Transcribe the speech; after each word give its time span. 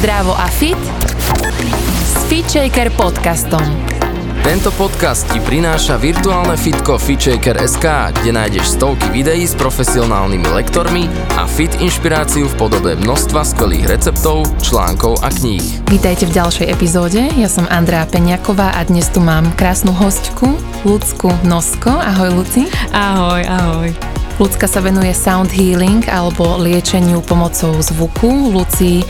Zdravo 0.00 0.32
a 0.32 0.48
fit 0.48 0.80
s 2.08 2.24
FitShaker 2.24 2.88
podcastom. 2.96 3.60
Tento 4.40 4.72
podcast 4.72 5.28
ti 5.28 5.36
prináša 5.44 6.00
virtuálne 6.00 6.56
fitko 6.56 6.96
FitShaker.sk, 6.96 7.84
kde 8.16 8.32
nájdeš 8.32 8.80
stovky 8.80 9.12
videí 9.12 9.44
s 9.44 9.52
profesionálnymi 9.52 10.56
lektormi 10.56 11.04
a 11.36 11.44
fit 11.44 11.76
inšpiráciu 11.84 12.48
v 12.48 12.54
podobe 12.56 12.96
množstva 12.96 13.44
skvelých 13.44 13.92
receptov, 13.92 14.48
článkov 14.64 15.20
a 15.20 15.28
kníh. 15.28 15.84
Vítajte 15.92 16.24
v 16.24 16.32
ďalšej 16.32 16.66
epizóde, 16.72 17.20
ja 17.36 17.52
som 17.52 17.68
Andrea 17.68 18.08
Peňaková 18.08 18.72
a 18.72 18.80
dnes 18.88 19.04
tu 19.12 19.20
mám 19.20 19.52
krásnu 19.52 19.92
hostku, 19.92 20.56
Lucku 20.88 21.28
Nosko. 21.44 21.92
Ahoj 21.92 22.40
Luci. 22.40 22.72
Ahoj, 22.96 23.44
ahoj. 23.44 24.19
Lucka 24.40 24.64
sa 24.64 24.80
venuje 24.80 25.12
sound 25.12 25.52
healing 25.52 26.00
alebo 26.08 26.56
liečeniu 26.56 27.20
pomocou 27.20 27.76
zvuku. 27.76 28.48
Luci, 28.56 29.04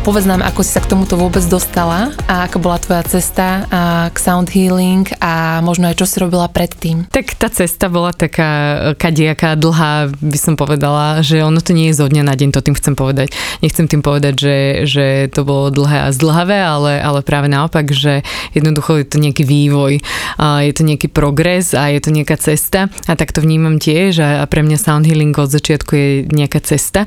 povedz 0.00 0.24
nám, 0.24 0.40
ako 0.40 0.64
si 0.64 0.72
sa 0.72 0.80
k 0.80 0.88
tomuto 0.96 1.20
vôbec 1.20 1.44
dostala 1.44 2.16
a 2.24 2.48
ako 2.48 2.56
bola 2.56 2.80
tvoja 2.80 3.04
cesta 3.04 3.68
k 4.08 4.16
sound 4.16 4.48
healing 4.48 5.04
a 5.20 5.60
možno 5.60 5.92
aj 5.92 6.00
čo 6.00 6.08
si 6.08 6.16
robila 6.24 6.48
predtým. 6.48 7.04
Tak 7.12 7.36
tá 7.36 7.52
cesta 7.52 7.92
bola 7.92 8.16
taká 8.16 8.96
kadiaká 8.96 9.60
dlhá, 9.60 10.08
by 10.08 10.38
som 10.40 10.56
povedala, 10.56 11.20
že 11.20 11.44
ono 11.44 11.60
to 11.60 11.76
nie 11.76 11.92
je 11.92 12.00
zo 12.00 12.08
dňa 12.08 12.24
na 12.24 12.32
deň, 12.32 12.56
to 12.56 12.64
tým 12.64 12.72
chcem 12.72 12.96
povedať. 12.96 13.28
Nechcem 13.60 13.84
tým 13.92 14.00
povedať, 14.00 14.40
že, 14.40 14.56
že 14.88 15.06
to 15.28 15.44
bolo 15.44 15.68
dlhé 15.68 16.08
a 16.08 16.16
zdlhavé, 16.16 16.64
ale, 16.64 16.96
ale 16.96 17.20
práve 17.20 17.52
naopak, 17.52 17.92
že 17.92 18.24
jednoducho 18.56 19.04
je 19.04 19.04
to 19.04 19.20
nejaký 19.20 19.44
vývoj, 19.44 20.00
je 20.40 20.72
to 20.72 20.80
nejaký 20.80 21.12
progres 21.12 21.76
a 21.76 21.92
je 21.92 22.00
to 22.00 22.08
nejaká 22.08 22.40
cesta 22.40 22.88
a 23.04 23.12
tak 23.20 23.36
to 23.36 23.44
vnímam 23.44 23.76
tiež 23.76 24.16
a 24.24 24.48
pre 24.48 24.61
mňa 24.62 24.78
sound 24.78 25.04
healing 25.04 25.34
od 25.34 25.50
začiatku 25.50 25.92
je 25.92 26.08
nejaká 26.30 26.62
cesta 26.62 27.04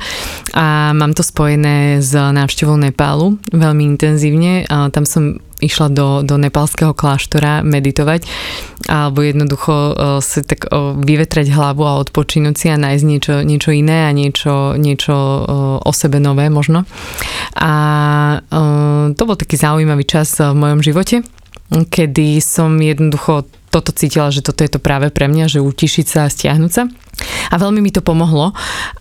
a 0.53 0.91
mám 0.91 1.15
to 1.15 1.23
spojené 1.23 2.03
s 2.03 2.11
návštevou 2.13 2.75
Nepálu 2.75 3.39
veľmi 3.49 3.83
intenzívne. 3.95 4.67
A 4.67 4.91
tam 4.91 5.07
som 5.07 5.39
išla 5.63 5.87
do, 5.87 6.07
do 6.21 6.35
nepálskeho 6.35 6.91
kláštora 6.91 7.63
meditovať 7.63 8.27
alebo 8.91 9.23
jednoducho 9.23 9.71
uh, 9.71 9.95
si 10.19 10.43
tak 10.43 10.67
uh, 10.67 10.93
vyvetrať 10.99 11.47
hlavu 11.49 11.87
a 11.87 11.97
odpočinúť 12.03 12.55
si 12.59 12.67
a 12.69 12.77
nájsť 12.77 13.03
niečo, 13.07 13.33
niečo 13.41 13.71
iné 13.71 14.05
a 14.05 14.11
niečo, 14.11 14.75
niečo 14.75 15.15
uh, 15.15 15.79
o 15.79 15.91
sebe 15.95 16.19
nové 16.19 16.51
možno. 16.51 16.83
A 17.55 17.71
to 19.15 19.21
bol 19.23 19.39
taký 19.39 19.55
zaujímavý 19.55 20.03
čas 20.03 20.35
v 20.37 20.53
mojom 20.53 20.83
živote, 20.83 21.23
kedy 21.71 22.43
som 22.43 22.75
jednoducho 22.77 23.47
toto 23.71 23.91
cítila, 23.95 24.31
že 24.31 24.43
toto 24.43 24.63
je 24.63 24.71
to 24.75 24.79
práve 24.79 25.11
pre 25.11 25.27
mňa, 25.27 25.51
že 25.51 25.59
utišiť 25.63 26.05
sa 26.05 26.19
a 26.27 26.31
stiahnuť 26.31 26.71
sa. 26.71 26.83
A 27.49 27.55
veľmi 27.55 27.79
mi 27.79 27.91
to 27.93 28.03
pomohlo. 28.03 28.51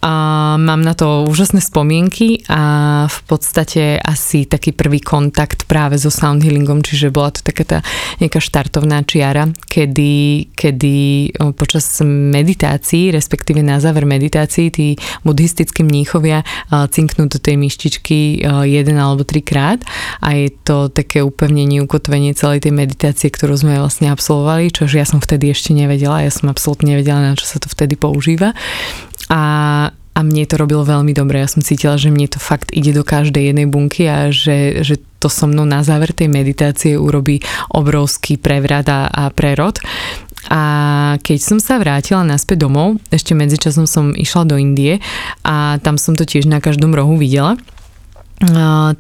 A 0.05 0.13
mám 0.61 0.81
na 0.85 0.95
to 0.95 1.27
úžasné 1.27 1.65
spomienky 1.65 2.45
a 2.47 2.63
v 3.11 3.21
podstate 3.27 3.99
asi 3.99 4.45
taký 4.45 4.77
prvý 4.77 5.01
kontakt 5.01 5.65
práve 5.67 5.99
so 5.99 6.13
sound 6.13 6.45
healingom, 6.45 6.85
čiže 6.85 7.11
bola 7.11 7.33
to 7.35 7.41
taká 7.43 7.65
tá 7.65 7.79
nejaká 8.21 8.39
štartovná 8.39 9.03
čiara, 9.03 9.51
kedy, 9.67 10.53
kedy 10.55 10.97
počas 11.59 12.05
meditácií, 12.05 13.11
respektíve 13.11 13.65
na 13.65 13.81
záver 13.81 14.05
meditácií, 14.05 14.71
tí 14.71 14.87
buddhistickí 15.25 15.83
mníchovia 15.83 16.47
cinknú 16.71 17.27
do 17.27 17.41
tej 17.41 17.57
myštičky 17.59 18.45
jeden 18.69 18.97
alebo 19.01 19.25
trikrát 19.27 19.81
a 20.21 20.37
je 20.37 20.53
to 20.53 20.93
také 20.93 21.25
upevnenie, 21.25 21.81
ukotvenie 21.83 22.37
celej 22.37 22.69
tej 22.69 22.73
meditácie, 22.77 23.33
ktorú 23.33 23.57
sme 23.57 23.81
vlastne 23.81 24.13
absolvovali, 24.13 24.71
čo 24.71 24.87
ja 24.87 25.09
som 25.09 25.19
vtedy 25.19 25.51
ešte 25.51 25.75
nevedela, 25.75 26.23
ja 26.23 26.31
som 26.31 26.53
absolútne 26.53 26.95
nevedela, 26.95 27.21
na 27.21 27.35
čo 27.35 27.49
sa 27.49 27.59
to 27.59 27.67
vtedy 27.73 27.97
používa. 28.05 28.53
A, 29.33 29.43
a 29.89 30.21
mne 30.21 30.45
to 30.45 30.61
robilo 30.61 30.85
veľmi 30.85 31.17
dobre. 31.17 31.41
Ja 31.41 31.49
som 31.49 31.65
cítila, 31.65 31.97
že 31.97 32.13
mne 32.13 32.29
to 32.29 32.37
fakt 32.37 32.69
ide 32.77 32.93
do 32.93 33.01
každej 33.01 33.51
jednej 33.51 33.65
bunky 33.65 34.05
a 34.05 34.29
že, 34.29 34.85
že 34.85 35.01
to 35.17 35.33
so 35.33 35.49
mnou 35.49 35.65
na 35.65 35.81
záver 35.81 36.13
tej 36.13 36.29
meditácie 36.29 37.01
urobí 37.01 37.41
obrovský 37.73 38.37
prevrat 38.37 38.85
a, 38.93 39.09
a 39.09 39.23
prerod. 39.33 39.81
A 40.53 40.61
keď 41.25 41.39
som 41.41 41.57
sa 41.57 41.81
vrátila 41.81 42.21
naspäť 42.21 42.69
domov, 42.69 43.01
ešte 43.09 43.33
medzičasom 43.33 43.89
som 43.89 44.13
išla 44.13 44.45
do 44.45 44.61
Indie 44.61 45.01
a 45.41 45.81
tam 45.81 45.97
som 45.97 46.13
to 46.13 46.29
tiež 46.29 46.45
na 46.45 46.61
každom 46.61 46.93
rohu 46.93 47.17
videla 47.17 47.57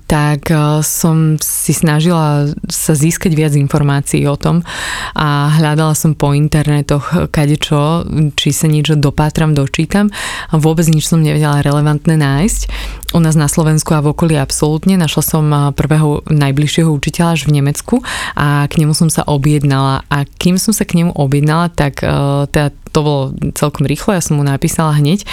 tak 0.09 0.49
som 0.81 1.37
si 1.43 1.77
snažila 1.77 2.49
sa 2.71 2.93
získať 2.97 3.37
viac 3.37 3.53
informácií 3.53 4.25
o 4.25 4.41
tom 4.41 4.65
a 5.13 5.53
hľadala 5.61 5.93
som 5.93 6.17
po 6.17 6.33
internetoch 6.33 7.29
kadečo, 7.29 8.09
či 8.35 8.57
sa 8.57 8.67
niečo 8.71 8.97
dopátram, 8.97 9.53
dočítam 9.53 10.09
a 10.49 10.57
vôbec 10.57 10.89
nič 10.89 11.11
som 11.11 11.21
nevedela 11.21 11.61
relevantné 11.61 12.17
nájsť. 12.17 12.61
U 13.15 13.23
nás 13.23 13.39
na 13.39 13.47
Slovensku 13.47 13.95
a 13.95 14.03
v 14.03 14.11
okolí 14.11 14.35
absolútne. 14.35 14.99
Našla 14.99 15.23
som 15.23 15.45
prvého 15.77 16.27
najbližšieho 16.27 16.91
učiteľa 16.91 17.39
až 17.39 17.41
v 17.47 17.63
Nemecku 17.63 18.03
a 18.35 18.67
k 18.67 18.75
nemu 18.81 18.97
som 18.97 19.07
sa 19.07 19.23
objednala 19.29 20.03
a 20.11 20.27
kým 20.27 20.59
som 20.59 20.75
sa 20.75 20.83
k 20.83 20.99
nemu 21.05 21.15
objednala, 21.15 21.71
tak 21.71 22.03
teda 22.51 22.75
to 22.95 23.03
bolo 23.03 23.23
celkom 23.59 23.91
rýchlo, 23.91 24.15
ja 24.15 24.23
som 24.23 24.39
mu 24.39 24.47
napísala 24.47 24.95
hneď 24.95 25.27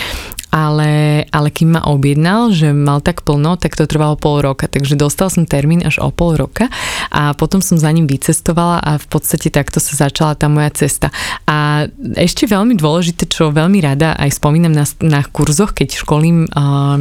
ale, 0.51 1.23
ale 1.31 1.47
kým 1.47 1.79
ma 1.79 1.81
objednal, 1.88 2.51
že 2.51 2.75
mal 2.75 2.99
tak 2.99 3.23
plno, 3.23 3.55
tak 3.55 3.79
to 3.79 3.88
trvalo 3.88 4.19
pol 4.19 4.44
roka, 4.44 4.67
takže 4.67 4.99
dostal 4.99 5.31
som 5.31 5.47
termín 5.47 5.79
až 5.79 6.03
o 6.03 6.11
pol 6.11 6.35
roka 6.35 6.67
a 7.07 7.31
potom 7.31 7.63
som 7.63 7.79
za 7.79 7.88
ním 7.88 8.05
vycestovala 8.05 8.83
a 8.83 8.99
v 8.99 9.07
podstate 9.07 9.47
takto 9.47 9.79
sa 9.79 9.95
začala 9.95 10.35
tá 10.35 10.51
moja 10.51 10.67
cesta. 10.75 11.07
A 11.47 11.88
ešte 12.19 12.51
veľmi 12.51 12.75
dôležité, 12.75 13.31
čo 13.31 13.55
veľmi 13.55 13.79
rada 13.79 14.11
aj 14.19 14.43
spomínam 14.43 14.75
na, 14.75 14.83
na 14.99 15.23
kurzoch, 15.23 15.72
keď 15.72 15.95
školím 15.95 16.51
uh, 16.51 16.99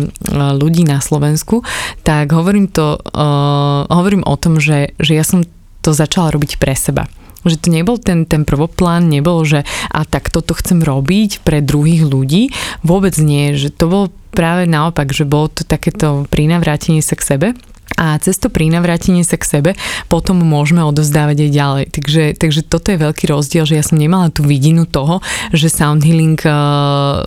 ľudí 0.55 0.87
na 0.87 1.03
Slovensku, 1.03 1.67
tak 2.07 2.31
hovorím 2.31 2.71
to, 2.71 3.03
uh, 3.03 3.91
hovorím 3.91 4.23
o 4.31 4.39
tom, 4.39 4.63
že, 4.63 4.95
že 5.03 5.19
ja 5.19 5.27
som 5.27 5.43
to 5.83 5.91
začala 5.91 6.31
robiť 6.31 6.63
pre 6.63 6.79
seba. 6.79 7.11
Že 7.47 7.57
to 7.57 7.69
nebol 7.73 7.97
ten, 7.97 8.29
ten 8.29 8.45
prvoplán, 8.45 9.09
nebolo, 9.09 9.45
že 9.49 9.65
a 9.89 10.05
tak 10.05 10.29
toto 10.29 10.53
chcem 10.53 10.85
robiť 10.85 11.41
pre 11.41 11.65
druhých 11.65 12.05
ľudí. 12.05 12.53
Vôbec 12.85 13.17
nie, 13.17 13.57
že 13.57 13.73
to 13.73 13.89
bolo 13.89 14.07
práve 14.31 14.69
naopak, 14.69 15.11
že 15.11 15.25
bolo 15.27 15.51
to 15.51 15.67
takéto 15.67 16.29
prinavrátenie 16.31 17.01
sa 17.01 17.17
k 17.17 17.27
sebe 17.27 17.49
a 18.01 18.17
cez 18.17 18.41
to 18.41 18.49
prinavrátenie 18.49 19.21
sa 19.21 19.37
k 19.37 19.45
sebe 19.45 19.71
potom 20.09 20.41
môžeme 20.41 20.81
odozdávať 20.81 21.45
aj 21.45 21.51
ďalej. 21.53 21.85
Takže, 21.93 22.25
takže 22.41 22.61
toto 22.65 22.89
je 22.89 22.99
veľký 22.99 23.29
rozdiel, 23.29 23.69
že 23.69 23.77
ja 23.77 23.85
som 23.85 24.01
nemala 24.01 24.33
tú 24.33 24.49
vidinu 24.49 24.89
toho, 24.89 25.21
že 25.53 25.69
sound 25.69 26.01
healing 26.01 26.41
uh, 26.49 27.21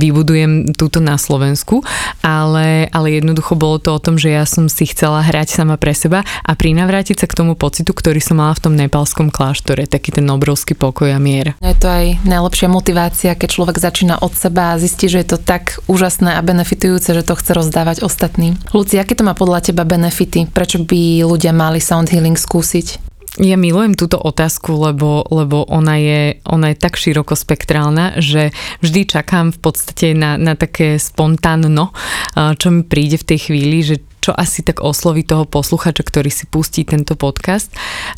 vybudujem 0.00 0.72
túto 0.72 1.04
na 1.04 1.20
Slovensku, 1.20 1.84
ale, 2.24 2.88
ale 2.88 3.20
jednoducho 3.20 3.52
bolo 3.60 3.76
to 3.76 3.92
o 3.92 4.00
tom, 4.00 4.16
že 4.16 4.32
ja 4.32 4.48
som 4.48 4.72
si 4.72 4.88
chcela 4.88 5.20
hrať 5.20 5.52
sama 5.52 5.76
pre 5.76 5.92
seba 5.92 6.24
a 6.24 6.52
prinavrátiť 6.56 7.20
sa 7.20 7.26
k 7.28 7.36
tomu 7.36 7.52
pocitu, 7.52 7.92
ktorý 7.92 8.18
som 8.24 8.40
mala 8.40 8.56
v 8.56 8.64
tom 8.64 8.74
nepalskom 8.74 9.28
kláštore, 9.28 9.84
taký 9.84 10.16
ten 10.16 10.24
obrovský 10.32 10.72
pokoj 10.72 11.12
a 11.12 11.20
mier. 11.20 11.52
Je 11.60 11.76
to 11.76 11.92
aj 11.92 12.24
najlepšia 12.24 12.72
motivácia, 12.72 13.36
keď 13.36 13.48
človek 13.52 13.76
začína 13.76 14.24
od 14.24 14.32
seba 14.32 14.72
a 14.72 14.80
zistí, 14.80 15.12
že 15.12 15.20
je 15.20 15.36
to 15.36 15.38
tak 15.42 15.82
úžasné 15.90 16.38
a 16.38 16.40
benefitujúce, 16.40 17.12
že 17.12 17.26
to 17.26 17.36
chce 17.36 17.52
rozdávať 17.52 18.00
ostatným. 18.00 18.56
Luci, 18.72 18.96
aké 18.96 19.12
to 19.12 19.26
má 19.26 19.36
podľa 19.36 19.72
teba 19.72 19.84
benefity? 20.06 20.46
Prečo 20.46 20.86
by 20.86 21.26
ľudia 21.26 21.50
mali 21.50 21.82
sound 21.82 22.14
healing 22.14 22.38
skúsiť? 22.38 23.18
Ja 23.36 23.60
milujem 23.60 23.92
túto 23.92 24.16
otázku, 24.16 24.72
lebo, 24.80 25.20
lebo 25.28 25.68
ona, 25.68 26.00
je, 26.00 26.40
ona 26.48 26.72
je 26.72 26.80
tak 26.80 26.96
širokospektrálna, 26.96 28.16
že 28.22 28.48
vždy 28.80 29.12
čakám 29.12 29.52
v 29.52 29.60
podstate 29.60 30.16
na, 30.16 30.40
na 30.40 30.56
také 30.56 30.96
spontánno, 30.96 31.92
čo 32.32 32.68
mi 32.72 32.80
príde 32.80 33.20
v 33.20 33.28
tej 33.28 33.38
chvíli, 33.50 33.84
že 33.84 34.00
čo 34.24 34.32
asi 34.32 34.64
tak 34.64 34.82
osloví 34.82 35.22
toho 35.22 35.44
posluchača, 35.44 36.02
ktorý 36.02 36.32
si 36.32 36.48
pustí 36.48 36.82
tento 36.88 37.12
podcast. 37.14 37.70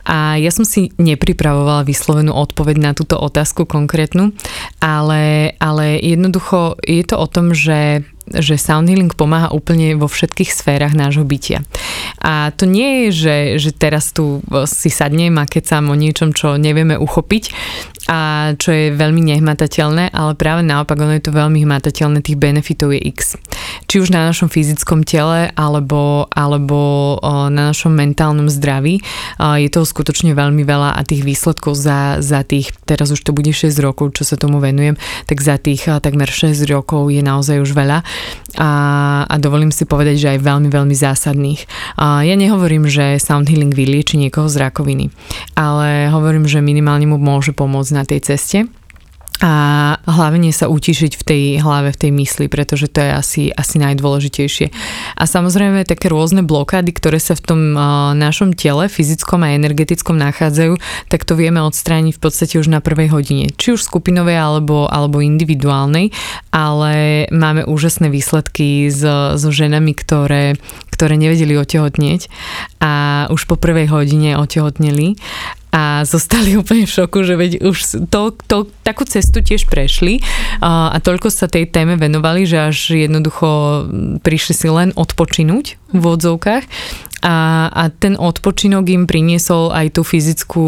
A 0.08 0.38
ja 0.38 0.48
som 0.48 0.64
si 0.64 0.94
nepripravovala 0.96 1.84
vyslovenú 1.84 2.32
odpoveď 2.32 2.76
na 2.80 2.92
túto 2.94 3.18
otázku 3.18 3.66
konkrétnu, 3.66 4.32
ale, 4.80 5.52
ale 5.58 5.98
jednoducho 5.98 6.78
je 6.80 7.04
to 7.04 7.18
o 7.18 7.26
tom, 7.26 7.52
že 7.52 8.08
že 8.36 8.60
sound 8.60 8.88
healing 8.88 9.12
pomáha 9.12 9.48
úplne 9.52 9.96
vo 9.96 10.06
všetkých 10.10 10.50
sférach 10.52 10.92
nášho 10.92 11.24
bytia. 11.24 11.64
A 12.20 12.52
to 12.52 12.68
nie 12.68 13.08
je, 13.08 13.08
že, 13.12 13.36
že 13.58 13.70
teraz 13.72 14.12
tu 14.12 14.44
si 14.68 14.90
sadnem 14.92 15.36
a 15.40 15.48
kecam 15.48 15.88
o 15.88 15.96
niečom, 15.96 16.36
čo 16.36 16.60
nevieme 16.60 16.98
uchopiť 16.98 17.44
a 18.08 18.52
čo 18.56 18.72
je 18.72 18.96
veľmi 18.96 19.20
nehmatateľné, 19.20 20.16
ale 20.16 20.32
práve 20.32 20.64
naopak 20.64 20.96
ono 20.96 21.12
je 21.12 21.28
to 21.28 21.32
veľmi 21.36 21.60
hmatateľné, 21.68 22.24
tých 22.24 22.40
benefitov 22.40 22.96
je 22.96 23.00
x. 23.04 23.36
Či 23.84 24.00
už 24.00 24.08
na 24.16 24.24
našom 24.24 24.48
fyzickom 24.48 25.04
tele, 25.04 25.52
alebo, 25.52 26.24
alebo 26.32 27.20
na 27.52 27.70
našom 27.70 27.92
mentálnom 27.92 28.48
zdraví. 28.48 29.04
Je 29.36 29.68
toho 29.68 29.84
skutočne 29.84 30.32
veľmi 30.32 30.64
veľa 30.64 30.96
a 30.96 31.00
tých 31.04 31.20
výsledkov 31.20 31.76
za, 31.76 32.24
za 32.24 32.40
tých, 32.48 32.72
teraz 32.88 33.12
už 33.12 33.20
to 33.20 33.36
bude 33.36 33.52
6 33.52 33.76
rokov, 33.84 34.16
čo 34.16 34.24
sa 34.24 34.40
tomu 34.40 34.56
venujem, 34.56 34.96
tak 35.28 35.44
za 35.44 35.60
tých 35.60 35.84
takmer 36.00 36.32
6 36.32 36.56
rokov 36.72 37.12
je 37.12 37.20
naozaj 37.20 37.60
už 37.60 37.76
veľa 37.76 38.00
a, 38.56 38.70
a 39.28 39.34
dovolím 39.36 39.68
si 39.68 39.84
povedať, 39.84 40.16
že 40.16 40.28
aj 40.32 40.40
veľmi, 40.40 40.68
veľmi 40.72 40.96
zásadných. 40.96 41.68
Ja 42.00 42.34
nehovorím, 42.34 42.88
že 42.88 43.20
sound 43.20 43.52
healing 43.52 43.76
vylieči 43.76 44.16
niekoho 44.16 44.48
z 44.48 44.56
rakoviny, 44.64 45.12
ale 45.52 46.08
hovorím, 46.08 46.48
že 46.48 46.64
minimálne 46.64 47.04
mu 47.04 47.20
môže 47.20 47.52
pomôcť 47.52 47.97
na 47.98 48.06
tej 48.06 48.22
ceste 48.22 48.70
a 49.38 49.52
hlavne 50.02 50.50
sa 50.50 50.66
utišiť 50.66 51.12
v 51.14 51.22
tej 51.22 51.42
hlave, 51.62 51.94
v 51.94 52.00
tej 52.06 52.10
mysli, 52.10 52.50
pretože 52.50 52.90
to 52.90 52.98
je 52.98 53.10
asi, 53.14 53.42
asi 53.54 53.78
najdôležitejšie. 53.78 54.66
A 55.14 55.22
samozrejme 55.30 55.86
také 55.86 56.10
rôzne 56.10 56.42
blokády, 56.42 56.90
ktoré 56.90 57.22
sa 57.22 57.38
v 57.38 57.42
tom 57.46 57.60
uh, 57.78 58.18
našom 58.18 58.50
tele, 58.58 58.90
fyzickom 58.90 59.46
a 59.46 59.54
energetickom 59.54 60.18
nachádzajú, 60.18 60.74
tak 61.06 61.22
to 61.22 61.38
vieme 61.38 61.62
odstrániť 61.62 62.18
v 62.18 62.22
podstate 62.22 62.58
už 62.58 62.66
na 62.66 62.82
prvej 62.82 63.14
hodine. 63.14 63.46
Či 63.54 63.78
už 63.78 63.86
skupinovej 63.86 64.34
alebo, 64.34 64.90
alebo 64.90 65.22
individuálnej, 65.22 66.10
ale 66.50 67.26
máme 67.30 67.62
úžasné 67.62 68.10
výsledky 68.10 68.90
so, 68.90 69.38
so 69.38 69.54
ženami, 69.54 69.94
ktoré, 69.94 70.58
ktoré 70.90 71.14
nevedeli 71.14 71.54
otehotnieť 71.54 72.26
a 72.82 73.26
už 73.30 73.46
po 73.46 73.54
prvej 73.54 73.86
hodine 73.86 74.34
otehotneli 74.34 75.14
a 75.72 76.02
zostali 76.04 76.56
úplne 76.60 76.88
v 76.88 76.94
šoku, 76.94 77.18
že 77.24 77.34
veď 77.36 77.52
už 77.64 78.08
to, 78.08 78.34
to, 78.46 78.68
takú 78.82 79.04
cestu 79.04 79.44
tiež 79.44 79.68
prešli 79.68 80.20
a, 80.60 80.92
a 80.92 80.98
toľko 80.98 81.28
sa 81.28 81.46
tej 81.50 81.68
téme 81.68 82.00
venovali, 82.00 82.48
že 82.48 82.72
až 82.72 82.78
jednoducho 82.96 83.48
prišli 84.24 84.54
si 84.56 84.68
len 84.68 84.90
odpočinúť 84.96 85.76
v 85.92 86.04
odzovkách. 86.04 86.64
A, 87.18 87.66
a 87.74 87.82
ten 87.90 88.14
odpočinok 88.14 88.86
im 88.94 89.10
priniesol 89.10 89.74
aj 89.74 89.98
tú 89.98 90.06
fyzickú 90.06 90.62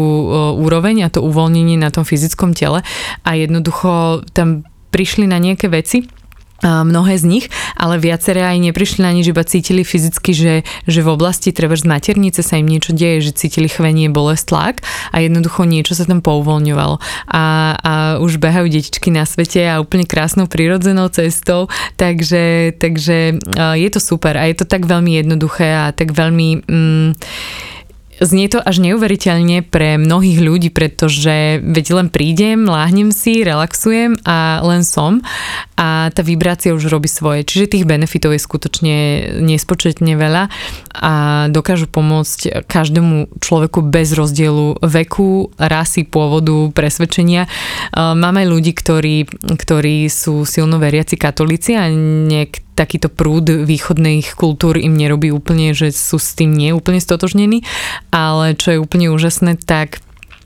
úroveň 0.59 1.07
a 1.07 1.11
to 1.13 1.23
uvoľnenie 1.23 1.79
na 1.79 1.95
tom 1.95 2.03
fyzickom 2.03 2.51
tele. 2.51 2.83
A 3.23 3.29
jednoducho 3.39 4.19
tam 4.35 4.67
prišli 4.91 5.31
na 5.31 5.39
nejaké 5.39 5.71
veci, 5.71 6.11
mnohé 6.61 7.17
z 7.17 7.25
nich, 7.25 7.45
ale 7.77 7.97
viaceré 7.97 8.45
aj 8.45 8.71
neprišli 8.71 9.01
na 9.01 9.11
nič, 9.11 9.29
iba 9.33 9.41
cítili 9.45 9.81
fyzicky, 9.81 10.31
že, 10.33 10.53
že 10.85 10.99
v 11.01 11.09
oblasti 11.09 11.49
treba 11.53 11.73
z 11.73 11.89
maternice 11.89 12.45
sa 12.45 12.57
im 12.57 12.69
niečo 12.69 12.93
deje, 12.93 13.31
že 13.31 13.37
cítili 13.37 13.67
chvenie, 13.67 14.13
bolesť, 14.13 14.45
tlak 14.53 14.75
a 15.13 15.21
jednoducho 15.21 15.65
niečo 15.65 15.97
sa 15.97 16.05
tam 16.05 16.21
pouvoľňovalo. 16.21 16.95
A, 17.29 17.43
a 17.77 17.93
už 18.21 18.37
behajú 18.37 18.69
detičky 18.69 19.09
na 19.09 19.25
svete 19.25 19.65
a 19.65 19.81
úplne 19.81 20.05
krásnou 20.05 20.45
prirodzenou 20.45 21.09
cestou, 21.09 21.67
takže, 21.97 22.77
takže 22.77 23.41
je 23.57 23.89
to 23.89 23.99
super 23.99 24.37
a 24.37 24.45
je 24.49 24.55
to 24.61 24.65
tak 24.65 24.85
veľmi 24.85 25.17
jednoduché 25.17 25.67
a 25.73 25.85
tak 25.91 26.13
veľmi... 26.13 26.65
Mm, 26.69 27.11
Znie 28.21 28.53
to 28.53 28.61
až 28.61 28.85
neuveriteľne 28.85 29.65
pre 29.65 29.97
mnohých 29.97 30.39
ľudí, 30.45 30.69
pretože 30.69 31.57
veď 31.65 31.85
len 31.97 32.07
prídem, 32.13 32.69
láhnem 32.69 33.09
si, 33.09 33.41
relaxujem 33.41 34.21
a 34.21 34.61
len 34.61 34.85
som 34.85 35.25
a 35.73 36.13
tá 36.13 36.21
vibrácia 36.21 36.77
už 36.77 36.85
robí 36.93 37.09
svoje. 37.09 37.41
Čiže 37.41 37.73
tých 37.73 37.89
benefitov 37.89 38.37
je 38.37 38.45
skutočne 38.45 38.95
nespočetne 39.41 40.13
veľa 40.13 40.53
a 40.93 41.13
dokážu 41.49 41.89
pomôcť 41.89 42.69
každému 42.69 43.41
človeku 43.41 43.81
bez 43.89 44.13
rozdielu 44.13 44.77
veku, 44.85 45.49
rasy, 45.57 46.05
pôvodu, 46.05 46.69
presvedčenia. 46.77 47.49
Máme 47.97 48.45
ľudí, 48.45 48.77
ktorí, 48.77 49.25
ktorí 49.57 50.05
sú 50.13 50.45
silno 50.45 50.77
veriaci 50.77 51.17
katolíci 51.17 51.73
a 51.73 51.89
niek 51.89 52.61
takýto 52.75 53.11
prúd 53.11 53.67
východných 53.67 54.33
kultúr 54.33 54.79
im 54.79 54.95
nerobí 54.95 55.29
úplne, 55.29 55.75
že 55.75 55.91
sú 55.91 56.17
s 56.17 56.33
tým 56.33 56.55
nie 56.55 56.71
úplne 56.71 57.03
stotožnení, 57.03 57.67
ale 58.09 58.55
čo 58.55 58.75
je 58.75 58.81
úplne 58.81 59.11
úžasné, 59.11 59.59
tak 59.59 59.99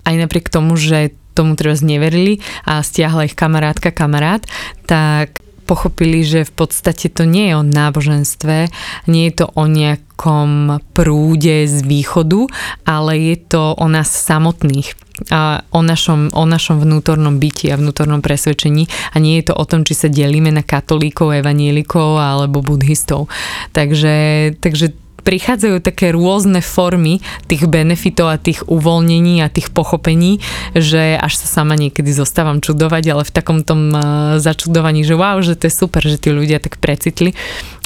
aj 0.06 0.16
napriek 0.18 0.50
tomu, 0.50 0.78
že 0.78 1.14
tomu 1.36 1.60
teraz 1.60 1.84
neverili 1.84 2.40
a 2.64 2.80
stiahla 2.80 3.28
ich 3.28 3.36
kamarátka, 3.36 3.92
kamarát, 3.92 4.48
tak 4.88 5.44
pochopili, 5.66 6.22
že 6.22 6.46
v 6.46 6.54
podstate 6.54 7.10
to 7.10 7.26
nie 7.26 7.52
je 7.52 7.56
o 7.58 7.66
náboženstve, 7.66 8.70
nie 9.10 9.24
je 9.30 9.34
to 9.44 9.46
o 9.58 9.66
nejakom 9.66 10.80
prúde 10.94 11.66
z 11.66 11.78
východu, 11.82 12.46
ale 12.86 13.18
je 13.18 13.38
to 13.50 13.74
o 13.74 13.86
nás 13.90 14.08
samotných 14.08 14.94
a 15.32 15.64
o 15.72 15.80
našom, 15.80 16.36
o 16.36 16.44
našom 16.44 16.84
vnútornom 16.84 17.40
byti 17.40 17.72
a 17.72 17.80
vnútornom 17.80 18.20
presvedčení 18.20 18.88
a 19.14 19.20
nie 19.24 19.40
je 19.40 19.52
to 19.52 19.54
o 19.56 19.64
tom, 19.64 19.88
či 19.88 19.96
sa 19.96 20.08
delíme 20.12 20.52
na 20.52 20.62
katolíkov, 20.62 21.40
evanielikov 21.40 22.20
alebo 22.20 22.60
buddhistov. 22.60 23.32
Takže, 23.72 24.16
takže 24.60 24.92
prichádzajú 25.26 25.82
také 25.82 26.14
rôzne 26.14 26.62
formy 26.62 27.20
tých 27.50 27.66
benefitov 27.66 28.30
a 28.30 28.38
tých 28.38 28.62
uvoľnení 28.70 29.42
a 29.42 29.50
tých 29.50 29.74
pochopení, 29.74 30.38
že 30.78 31.18
až 31.18 31.42
sa 31.42 31.50
sama 31.50 31.74
niekedy 31.74 32.14
zostávam 32.14 32.62
čudovať, 32.62 33.04
ale 33.10 33.24
v 33.26 33.34
takom 33.34 33.66
tom 33.66 33.90
eh, 33.90 34.02
začudovaní, 34.38 35.02
že 35.02 35.18
wow, 35.18 35.42
že 35.42 35.58
to 35.58 35.68
je 35.68 35.74
super, 35.74 36.06
že 36.06 36.22
tí 36.22 36.30
ľudia 36.30 36.62
tak 36.62 36.78
precitli 36.78 37.34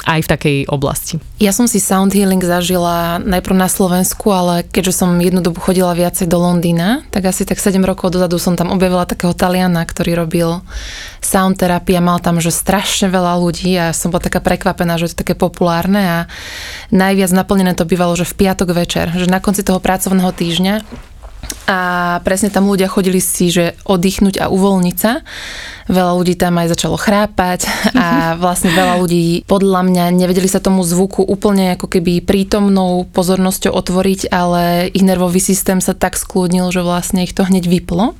aj 0.08 0.20
v 0.24 0.30
takej 0.30 0.58
oblasti. 0.72 1.20
Ja 1.36 1.52
som 1.52 1.68
si 1.68 1.76
sound 1.76 2.16
healing 2.16 2.40
zažila 2.40 3.20
najprv 3.20 3.56
na 3.56 3.68
Slovensku, 3.68 4.32
ale 4.32 4.64
keďže 4.64 5.04
som 5.04 5.12
jednu 5.20 5.44
dobu 5.44 5.60
chodila 5.60 5.92
viacej 5.92 6.24
do 6.28 6.40
Londýna, 6.40 7.04
tak 7.12 7.28
asi 7.28 7.44
tak 7.44 7.60
7 7.60 7.80
rokov 7.84 8.16
dozadu 8.16 8.40
som 8.40 8.56
tam 8.56 8.72
objavila 8.72 9.04
takého 9.04 9.36
Taliana, 9.36 9.84
ktorý 9.84 10.24
robil 10.24 10.64
sound 11.20 11.60
terapia, 11.60 12.00
mal 12.00 12.18
tam, 12.18 12.40
že 12.40 12.48
strašne 12.52 13.12
veľa 13.12 13.36
ľudí 13.40 13.76
a 13.76 13.92
som 13.92 14.08
bola 14.08 14.24
taká 14.24 14.40
prekvapená, 14.40 14.96
že 14.96 15.08
je 15.08 15.12
to 15.12 15.20
také 15.22 15.36
populárne 15.36 16.00
a 16.00 16.18
najviac 16.88 17.30
naplnené 17.36 17.76
to 17.76 17.84
bývalo, 17.84 18.16
že 18.16 18.24
v 18.24 18.46
piatok 18.46 18.72
večer, 18.72 19.12
že 19.12 19.28
na 19.28 19.38
konci 19.38 19.60
toho 19.60 19.78
pracovného 19.78 20.32
týždňa 20.32 20.74
a 21.70 22.18
presne 22.26 22.50
tam 22.50 22.66
ľudia 22.66 22.90
chodili 22.90 23.22
si, 23.22 23.46
že 23.46 23.78
oddychnúť 23.86 24.42
a 24.42 24.50
uvoľniť 24.50 24.96
sa. 24.98 25.22
Veľa 25.86 26.12
ľudí 26.18 26.34
tam 26.34 26.58
aj 26.58 26.74
začalo 26.74 26.98
chrápať 26.98 27.66
a 27.94 28.06
vlastne 28.42 28.74
veľa 28.74 28.98
ľudí 28.98 29.46
podľa 29.46 29.86
mňa 29.86 30.04
nevedeli 30.14 30.50
sa 30.50 30.62
tomu 30.62 30.82
zvuku 30.82 31.22
úplne 31.22 31.74
ako 31.78 31.86
keby 31.86 32.26
prítomnou 32.26 33.06
pozornosťou 33.10 33.70
otvoriť, 33.70 34.34
ale 34.34 34.90
ich 34.90 35.06
nervový 35.06 35.38
systém 35.38 35.78
sa 35.78 35.94
tak 35.94 36.18
skľudnil, 36.18 36.74
že 36.74 36.82
vlastne 36.82 37.22
ich 37.22 37.34
to 37.34 37.46
hneď 37.46 37.70
vyplo. 37.70 38.18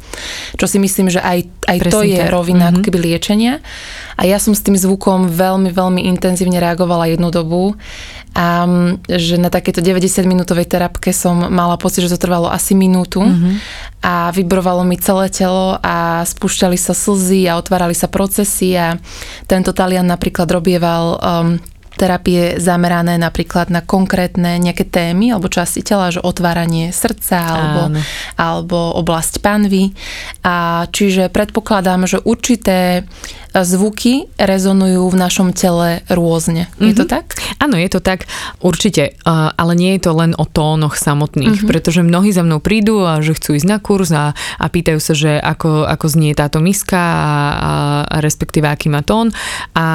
Čo 0.54 0.66
si 0.70 0.78
myslím, 0.78 1.10
že 1.10 1.18
aj, 1.18 1.50
aj 1.66 1.78
to 1.90 2.06
je 2.06 2.22
tak. 2.22 2.30
rovina 2.30 2.70
mm-hmm. 2.70 2.78
ako 2.78 2.80
keby 2.86 2.98
liečenia. 3.02 3.58
A 4.20 4.28
ja 4.28 4.38
som 4.38 4.54
s 4.54 4.62
tým 4.62 4.78
zvukom 4.78 5.32
veľmi, 5.32 5.74
veľmi 5.74 6.06
intenzívne 6.06 6.60
reagovala 6.60 7.10
jednu 7.10 7.34
dobu 7.34 7.74
a 8.30 8.62
že 9.10 9.36
na 9.42 9.50
takéto 9.50 9.82
90 9.82 10.22
minútovej 10.22 10.70
terapke 10.70 11.10
som 11.10 11.50
mala 11.50 11.74
pocit, 11.74 12.06
že 12.06 12.14
to 12.14 12.22
trvalo 12.22 12.46
asi 12.46 12.78
minútu 12.78 13.20
mm-hmm. 13.26 13.54
a 14.06 14.30
vybrovalo 14.30 14.86
mi 14.86 14.94
celé 14.96 15.26
telo 15.34 15.76
a 15.82 16.22
spúšťali 16.22 16.78
sa 16.78 16.94
slzy 16.94 17.50
a 17.50 17.58
otvárali 17.58 17.92
sa 17.92 18.06
procesy 18.06 18.78
a 18.78 18.94
tento 19.50 19.74
Talian 19.74 20.06
napríklad 20.06 20.46
robieval 20.46 21.04
um, 21.18 21.48
terapie 22.00 22.56
zamerané 22.56 23.20
napríklad 23.20 23.68
na 23.68 23.84
konkrétne 23.84 24.56
nejaké 24.56 24.88
témy 24.88 25.36
alebo 25.36 25.52
časti 25.52 25.84
tela, 25.84 26.08
že 26.08 26.24
otváranie 26.24 26.96
srdca 26.96 27.38
alebo, 27.44 27.82
alebo 28.40 28.78
oblasť 29.04 29.44
panvy. 29.44 29.92
A 30.40 30.88
čiže 30.88 31.28
predpokladám, 31.28 32.08
že 32.08 32.16
určité 32.24 33.04
zvuky 33.54 34.30
rezonujú 34.38 35.10
v 35.10 35.16
našom 35.16 35.50
tele 35.50 36.06
rôzne. 36.06 36.70
Je 36.78 36.92
mm-hmm. 36.92 36.98
to 36.98 37.04
mhm. 37.06 37.10
tak? 37.10 37.26
Áno, 37.58 37.76
je 37.76 37.90
to 37.90 38.00
tak, 38.00 38.30
určite, 38.62 39.18
ale 39.26 39.72
nie 39.76 39.98
je 39.98 40.08
to 40.08 40.12
len 40.16 40.32
o 40.38 40.46
tónoch 40.46 40.96
samotných, 40.96 41.62
mm-hmm. 41.62 41.70
pretože 41.70 42.06
mnohí 42.06 42.30
za 42.30 42.46
mnou 42.46 42.62
prídu 42.62 43.04
a 43.04 43.20
že 43.20 43.36
chcú 43.36 43.58
ísť 43.58 43.68
na 43.68 43.78
kurz 43.82 44.10
a, 44.14 44.32
a 44.34 44.66
pýtajú 44.70 45.00
sa, 45.02 45.12
že 45.12 45.36
ako, 45.36 45.84
ako 45.84 46.06
znie 46.08 46.32
táto 46.32 46.62
miska 46.62 46.98
a, 46.98 47.18
a, 47.20 47.72
a 48.06 48.16
respektíve 48.22 48.64
aký 48.64 48.88
má 48.88 49.02
tón 49.04 49.34
a 49.74 49.86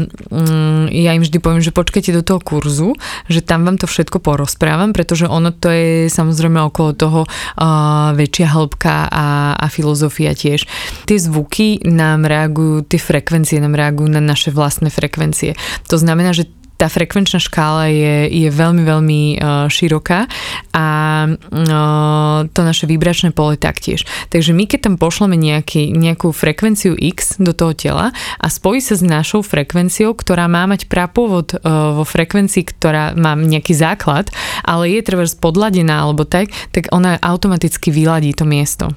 mm, 0.00 0.92
ja 0.92 1.16
im 1.16 1.22
vždy 1.22 1.38
poviem, 1.40 1.62
že 1.64 1.74
počkajte 1.74 2.10
do 2.14 2.22
toho 2.22 2.40
kurzu, 2.42 2.96
že 3.30 3.40
tam 3.40 3.64
vám 3.64 3.80
to 3.80 3.86
všetko 3.88 4.20
porozprávam, 4.20 4.92
pretože 4.92 5.28
ono 5.28 5.50
to 5.54 5.70
je 5.70 6.10
samozrejme 6.10 6.60
okolo 6.70 6.90
toho 6.94 7.20
uh, 7.24 8.12
väčšia 8.12 8.48
hĺbka 8.52 9.08
a, 9.08 9.26
a 9.58 9.66
filozofia 9.68 10.32
tiež. 10.36 10.66
Tie 11.08 11.18
zvuky 11.18 11.84
nám 11.84 12.24
reagujú, 12.24 12.84
tie 12.88 13.00
frekvencie 13.04 13.60
nám 13.60 13.76
reagujú 13.76 14.08
na 14.08 14.24
naše 14.24 14.48
vlastné 14.48 14.88
frekvencie. 14.88 15.52
To 15.92 16.00
znamená, 16.00 16.32
že 16.32 16.48
tá 16.74 16.90
frekvenčná 16.90 17.38
škála 17.38 17.86
je, 17.86 18.14
je 18.34 18.48
veľmi, 18.50 18.82
veľmi 18.82 19.20
uh, 19.38 19.70
široká 19.70 20.26
a 20.74 20.86
uh, 21.30 22.38
to 22.50 22.60
naše 22.66 22.90
vibračné 22.90 23.30
pole 23.30 23.54
taktiež. 23.54 24.02
Takže 24.34 24.50
my 24.50 24.66
keď 24.66 24.90
tam 24.90 24.94
pošleme 24.98 25.38
nejaký, 25.38 25.94
nejakú 25.94 26.34
frekvenciu 26.34 26.98
X 26.98 27.38
do 27.38 27.54
toho 27.54 27.72
tela 27.78 28.10
a 28.42 28.46
spojí 28.50 28.82
sa 28.82 28.98
s 28.98 29.06
našou 29.06 29.46
frekvenciou, 29.46 30.18
ktorá 30.18 30.50
má 30.50 30.66
mať 30.66 30.90
prapôvod 30.90 31.54
uh, 31.54 31.94
vo 31.94 32.04
frekvencii, 32.04 32.66
ktorá 32.74 33.14
má 33.14 33.38
nejaký 33.38 33.72
základ, 33.72 34.34
ale 34.66 34.98
je 34.98 35.00
treba 35.06 35.24
podladená 35.38 36.02
alebo 36.02 36.26
tak, 36.26 36.50
tak 36.74 36.90
ona 36.90 37.16
automaticky 37.22 37.94
vyladí 37.94 38.34
to 38.34 38.42
miesto. 38.42 38.90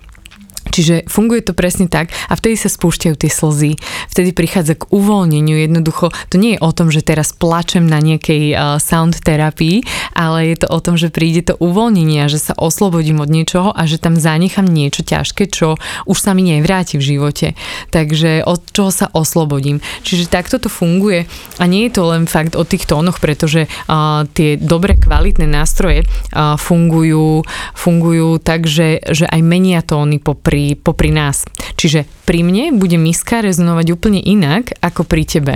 Čiže 0.77 1.10
funguje 1.10 1.41
to 1.41 1.57
presne 1.57 1.89
tak 1.89 2.13
a 2.29 2.38
vtedy 2.38 2.53
sa 2.53 2.69
spúšťajú 2.69 3.15
tie 3.17 3.31
slzy, 3.34 3.81
vtedy 4.13 4.29
prichádza 4.29 4.77
k 4.77 4.86
uvoľneniu, 4.93 5.57
jednoducho 5.57 6.13
to 6.29 6.38
nie 6.38 6.53
je 6.53 6.62
o 6.62 6.69
tom, 6.69 6.93
že 6.93 7.01
teraz 7.01 7.34
plačem 7.34 7.89
na 7.89 7.98
nejakej 7.98 8.53
uh, 8.53 8.77
sound 8.77 9.17
terapii, 9.25 9.81
ale 10.13 10.53
je 10.53 10.62
to 10.62 10.67
o 10.69 10.77
tom, 10.77 10.93
že 10.93 11.10
príde 11.10 11.50
to 11.50 11.57
uvoľnenie 11.57 12.22
a 12.22 12.29
že 12.29 12.38
sa 12.38 12.53
oslobodím 12.53 13.25
od 13.25 13.34
niečoho 13.34 13.74
a 13.74 13.89
že 13.89 13.98
tam 13.98 14.22
zanechám 14.22 14.69
niečo 14.69 15.01
ťažké, 15.01 15.50
čo 15.50 15.81
už 16.05 16.17
sa 16.22 16.38
mi 16.38 16.46
nevráti 16.46 17.01
v 17.01 17.17
živote. 17.17 17.57
Takže 17.89 18.46
od 18.46 18.62
čoho 18.69 18.93
sa 18.93 19.10
oslobodím. 19.10 19.81
Čiže 20.05 20.29
takto 20.29 20.62
to 20.62 20.69
funguje 20.69 21.25
a 21.57 21.63
nie 21.65 21.89
je 21.89 21.98
to 21.98 22.05
len 22.05 22.29
fakt 22.29 22.53
o 22.53 22.62
tých 22.62 22.86
tónoch, 22.86 23.17
pretože 23.17 23.65
uh, 23.65 24.29
tie 24.38 24.62
dobre 24.62 24.93
kvalitné 24.93 25.50
nástroje 25.50 26.05
uh, 26.05 26.53
fungujú, 26.60 27.41
fungujú 27.74 28.38
tak, 28.38 28.69
že, 28.69 29.01
že 29.10 29.25
aj 29.25 29.41
menia 29.41 29.81
tóny 29.81 30.22
popri 30.22 30.66
popri, 30.75 31.13
nás. 31.13 31.47
Čiže 31.77 32.09
pri 32.27 32.43
mne 32.43 32.75
bude 32.75 33.00
miska 33.00 33.39
rezonovať 33.39 33.95
úplne 33.95 34.19
inak 34.19 34.75
ako 34.83 35.07
pri 35.07 35.24
tebe. 35.24 35.55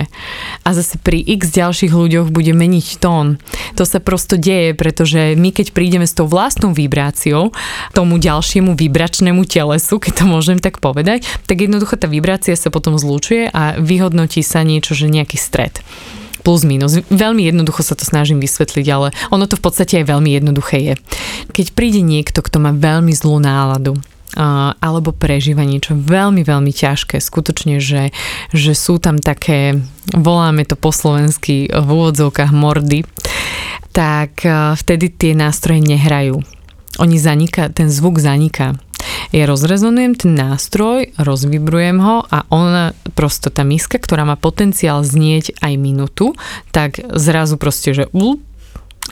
A 0.64 0.68
zase 0.72 0.96
pri 0.96 1.20
x 1.20 1.52
ďalších 1.52 1.92
ľuďoch 1.92 2.32
bude 2.32 2.56
meniť 2.56 3.02
tón. 3.02 3.36
To 3.76 3.84
sa 3.84 4.00
prosto 4.00 4.40
deje, 4.40 4.72
pretože 4.72 5.36
my 5.36 5.52
keď 5.52 5.76
prídeme 5.76 6.08
s 6.08 6.16
tou 6.16 6.24
vlastnou 6.24 6.72
vibráciou 6.72 7.52
tomu 7.92 8.16
ďalšiemu 8.16 8.72
vibračnému 8.72 9.44
telesu, 9.44 10.00
keď 10.00 10.22
to 10.22 10.24
môžem 10.24 10.58
tak 10.62 10.80
povedať, 10.80 11.28
tak 11.44 11.60
jednoducho 11.60 12.00
tá 12.00 12.08
vibrácia 12.08 12.56
sa 12.56 12.72
potom 12.72 12.96
zlúčuje 12.96 13.52
a 13.52 13.76
vyhodnotí 13.76 14.40
sa 14.40 14.64
niečo, 14.64 14.96
že 14.96 15.12
nejaký 15.12 15.36
stred 15.36 15.84
plus 16.42 16.66
minus. 16.66 16.98
Veľmi 17.08 17.46
jednoducho 17.46 17.86
sa 17.86 17.94
to 17.94 18.02
snažím 18.02 18.42
vysvetliť, 18.42 18.86
ale 18.90 19.14
ono 19.30 19.46
to 19.46 19.54
v 19.54 19.62
podstate 19.62 20.02
aj 20.02 20.10
veľmi 20.10 20.34
jednoduché 20.34 20.76
je. 20.82 20.94
Keď 21.54 21.66
príde 21.72 22.02
niekto, 22.02 22.42
kto 22.42 22.58
má 22.58 22.74
veľmi 22.74 23.14
zlú 23.14 23.38
náladu, 23.38 23.94
alebo 24.36 25.12
prežíva 25.12 25.64
niečo 25.64 25.96
veľmi, 25.96 26.44
veľmi 26.44 26.72
ťažké. 26.72 27.20
Skutočne, 27.20 27.78
že, 27.78 28.10
že 28.52 28.72
sú 28.72 28.96
tam 28.96 29.20
také, 29.20 29.80
voláme 30.12 30.64
to 30.64 30.76
po 30.76 30.92
slovensky 30.92 31.68
v 31.68 31.88
úvodzovkách 31.88 32.52
mordy, 32.52 33.04
tak 33.92 34.40
vtedy 34.78 35.12
tie 35.12 35.32
nástroje 35.36 35.84
nehrajú. 35.84 36.40
Oni 37.00 37.16
zanika, 37.16 37.72
ten 37.72 37.88
zvuk 37.88 38.20
zaniká 38.20 38.76
ja 39.32 39.48
rozrezonujem 39.48 40.12
ten 40.12 40.36
nástroj, 40.36 41.16
rozvibrujem 41.16 41.98
ho 42.04 42.20
a 42.28 42.44
ona, 42.52 42.92
prosto 43.16 43.48
tá 43.48 43.64
miska, 43.64 43.96
ktorá 43.96 44.28
má 44.28 44.36
potenciál 44.36 45.00
znieť 45.00 45.56
aj 45.64 45.72
minútu, 45.80 46.36
tak 46.68 47.00
zrazu 47.00 47.56
proste, 47.56 47.96
že 47.96 48.04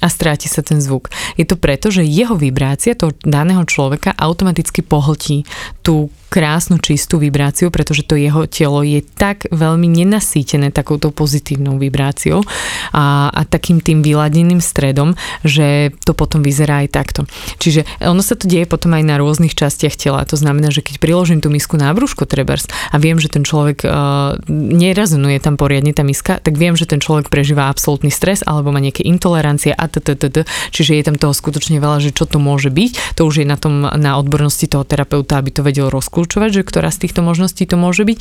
a 0.00 0.06
stráti 0.08 0.48
sa 0.48 0.64
ten 0.64 0.80
zvuk. 0.80 1.12
Je 1.36 1.44
to 1.44 1.60
preto, 1.60 1.92
že 1.92 2.04
jeho 2.04 2.34
vibrácia 2.34 2.96
toho 2.96 3.14
daného 3.20 3.62
človeka 3.68 4.16
automaticky 4.16 4.80
pohltí 4.80 5.44
tú 5.84 6.08
krásnu 6.30 6.78
čistú 6.78 7.18
vibráciu, 7.18 7.74
pretože 7.74 8.06
to 8.06 8.14
jeho 8.14 8.46
telo 8.46 8.86
je 8.86 9.02
tak 9.02 9.50
veľmi 9.50 9.90
nenasýtené 9.90 10.70
takouto 10.70 11.10
pozitívnou 11.10 11.74
vibráciou 11.82 12.46
a, 12.94 13.34
a 13.34 13.42
takým 13.42 13.82
tým 13.82 14.06
vyladeným 14.06 14.62
stredom, 14.62 15.18
že 15.42 15.90
to 16.06 16.14
potom 16.14 16.46
vyzerá 16.46 16.86
aj 16.86 16.88
takto. 16.94 17.20
Čiže 17.58 17.82
ono 18.06 18.22
sa 18.22 18.38
to 18.38 18.46
deje 18.46 18.70
potom 18.70 18.94
aj 18.94 19.02
na 19.02 19.18
rôznych 19.18 19.58
častiach 19.58 19.98
tela. 19.98 20.22
To 20.30 20.38
znamená, 20.38 20.70
že 20.70 20.86
keď 20.86 21.02
priložím 21.02 21.42
tú 21.42 21.50
misku 21.50 21.74
na 21.74 21.90
brúško 21.90 22.30
trebárs 22.30 22.70
a 22.94 22.96
viem, 23.02 23.18
že 23.18 23.26
ten 23.26 23.42
človek 23.42 23.82
uh, 23.82 24.38
nerezonuje 24.54 25.42
tam 25.42 25.58
poriadne 25.58 25.90
tá 25.90 26.06
miska, 26.06 26.38
tak 26.38 26.54
viem, 26.54 26.78
že 26.78 26.86
ten 26.86 27.02
človek 27.02 27.26
prežíva 27.26 27.66
absolútny 27.66 28.14
stres 28.14 28.46
alebo 28.46 28.70
má 28.70 28.78
nejaké 28.78 29.02
intolerancie 29.02 29.74
a 29.74 29.90
ttt. 29.90 30.46
Čiže 30.70 30.94
je 30.94 31.02
tam 31.02 31.18
toho 31.18 31.34
skutočne 31.34 31.82
veľa, 31.82 31.98
že 31.98 32.14
čo 32.14 32.22
to 32.30 32.38
môže 32.38 32.70
byť. 32.70 33.18
To 33.18 33.26
už 33.26 33.42
je 33.42 33.46
na 33.50 33.58
tom 33.58 33.82
na 33.82 34.14
odbornosti 34.14 34.70
toho 34.70 34.86
terapeuta, 34.86 35.42
aby 35.42 35.50
to 35.50 35.66
vedel 35.66 35.90
rozkúšať 35.90 36.19
rozklúčovať, 36.20 36.60
že 36.60 36.68
ktorá 36.68 36.92
z 36.92 37.08
týchto 37.08 37.24
možností 37.24 37.64
to 37.64 37.80
môže 37.80 38.04
byť. 38.04 38.18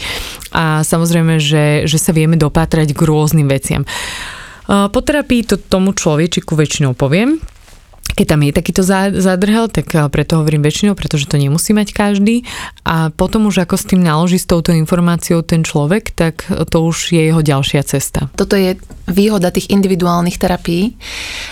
A 0.56 0.88
samozrejme, 0.88 1.44
že, 1.44 1.84
že 1.84 2.00
sa 2.00 2.16
vieme 2.16 2.40
dopátrať 2.40 2.96
k 2.96 3.02
rôznym 3.04 3.52
veciam. 3.52 3.84
Po 4.70 5.00
terapii 5.04 5.44
to 5.44 5.60
tomu 5.60 5.92
človečiku 5.92 6.56
väčšinou 6.56 6.96
poviem, 6.96 7.44
keď 8.10 8.26
tam 8.26 8.42
je 8.42 8.52
takýto 8.52 8.82
zádrhel, 9.16 9.70
tak 9.70 9.94
preto 10.10 10.42
hovorím 10.42 10.66
väčšinou, 10.66 10.98
pretože 10.98 11.30
to 11.30 11.38
nemusí 11.38 11.72
mať 11.72 11.94
každý. 11.94 12.44
A 12.84 13.14
potom 13.14 13.48
už 13.48 13.64
ako 13.64 13.76
s 13.78 13.86
tým 13.86 14.02
naloží 14.02 14.42
s 14.42 14.50
touto 14.50 14.74
informáciou 14.74 15.46
ten 15.46 15.62
človek, 15.62 16.12
tak 16.16 16.48
to 16.48 16.78
už 16.84 17.16
je 17.16 17.22
jeho 17.32 17.42
ďalšia 17.44 17.86
cesta. 17.86 18.28
Toto 18.34 18.58
je 18.58 18.76
výhoda 19.12 19.50
tých 19.50 19.70
individuálnych 19.74 20.38
terapií, 20.38 20.94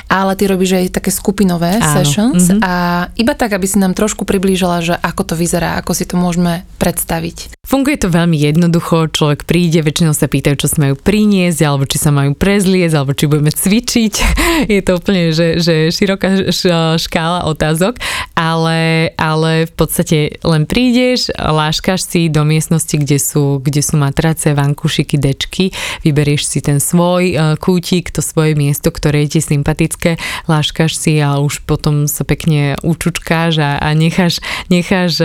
ale 0.07 0.37
ty 0.39 0.47
robíš 0.47 0.77
aj 0.77 1.01
také 1.01 1.11
skupinové 1.11 1.77
Áno. 1.77 1.85
sessions 2.01 2.47
mm-hmm. 2.47 2.61
a 2.63 2.73
iba 3.17 3.33
tak, 3.33 3.57
aby 3.57 3.65
si 3.65 3.77
nám 3.81 3.97
trošku 3.97 4.23
priblížila, 4.23 4.81
že 4.85 4.95
ako 4.95 5.33
to 5.33 5.35
vyzerá, 5.35 5.77
ako 5.81 5.91
si 5.97 6.05
to 6.05 6.15
môžeme 6.15 6.63
predstaviť. 6.77 7.57
Funguje 7.67 7.99
to 7.99 8.07
veľmi 8.07 8.39
jednoducho, 8.39 9.11
človek 9.11 9.43
príde, 9.43 9.83
väčšinou 9.83 10.15
sa 10.15 10.31
pýtajú, 10.31 10.55
čo 10.55 10.71
sa 10.71 10.87
majú 10.87 10.95
priniesť, 10.95 11.59
alebo 11.67 11.83
či 11.83 11.99
sa 11.99 12.15
majú 12.15 12.31
prezliecť, 12.31 12.95
alebo 12.95 13.11
či 13.11 13.27
budeme 13.27 13.51
cvičiť. 13.51 14.13
Je 14.71 14.79
to 14.79 14.95
úplne, 14.95 15.35
že, 15.35 15.59
že 15.59 15.91
široká 15.91 16.47
škála 16.95 17.43
otázok, 17.43 17.99
ale, 18.39 19.11
ale 19.19 19.67
v 19.67 19.73
podstate 19.75 20.39
len 20.47 20.63
prídeš, 20.63 21.27
láškaš 21.35 22.07
si 22.07 22.21
do 22.31 22.47
miestnosti, 22.47 22.95
kde 22.95 23.19
sú, 23.19 23.59
kde 23.59 23.83
sú 23.83 23.99
matrace, 23.99 24.55
vankušiky, 24.55 25.19
dečky, 25.19 25.75
vyberieš 26.07 26.47
si 26.47 26.59
ten 26.63 26.79
svoj 26.79 27.23
e, 27.35 27.35
kútik, 27.55 28.11
to 28.11 28.19
svoje 28.19 28.59
miesto, 28.59 28.91
ktoré 28.91 29.23
je 29.23 29.39
ti 29.39 29.41
sympatické, 29.45 30.19
láškaš 30.51 30.99
si 30.99 31.21
a 31.23 31.39
už 31.39 31.63
potom 31.63 32.11
sa 32.11 32.27
pekne 32.27 32.75
učučkáš 32.83 33.63
a, 33.63 33.71
a 33.79 33.95
necháš, 33.95 34.43
necháš 34.67 35.23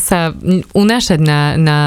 sa 0.00 0.18
unášať 0.74 1.20
na, 1.22 1.54
na 1.54 1.78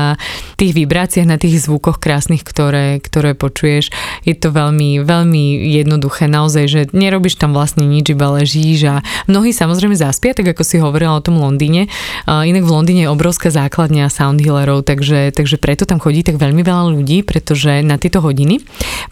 tých 0.55 0.77
vibráciách, 0.77 1.27
na 1.27 1.35
tých 1.35 1.65
zvukoch 1.65 1.97
krásnych, 1.97 2.45
ktoré, 2.45 3.01
ktoré 3.01 3.33
počuješ. 3.33 3.89
Je 4.23 4.37
to 4.37 4.53
veľmi, 4.53 5.01
veľmi 5.01 5.43
jednoduché 5.73 6.29
naozaj, 6.29 6.65
že 6.69 6.81
nerobíš 6.93 7.41
tam 7.41 7.57
vlastne 7.57 7.83
nič, 7.89 8.13
iba 8.13 8.29
ležíš 8.29 8.79
a 8.87 8.95
mnohí 9.25 9.49
samozrejme 9.51 9.97
zaspia, 9.97 10.37
tak 10.37 10.53
ako 10.53 10.61
si 10.61 10.77
hovorila 10.77 11.17
o 11.17 11.25
tom 11.25 11.41
Londýne. 11.41 11.89
Inak 12.29 12.63
v 12.63 12.73
Londýne 12.73 13.01
je 13.07 13.13
obrovská 13.13 13.49
základňa 13.49 14.13
sound 14.13 14.37
healerov, 14.43 14.85
takže, 14.85 15.33
takže 15.33 15.57
preto 15.57 15.89
tam 15.89 15.97
chodí 15.97 16.21
tak 16.21 16.37
veľmi 16.37 16.61
veľa 16.61 16.93
ľudí, 16.93 17.25
pretože 17.25 17.81
na 17.81 17.97
tieto 17.97 18.21
hodiny, 18.21 18.61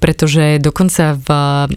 pretože 0.06 0.62
dokonca 0.62 1.18
v, 1.18 1.30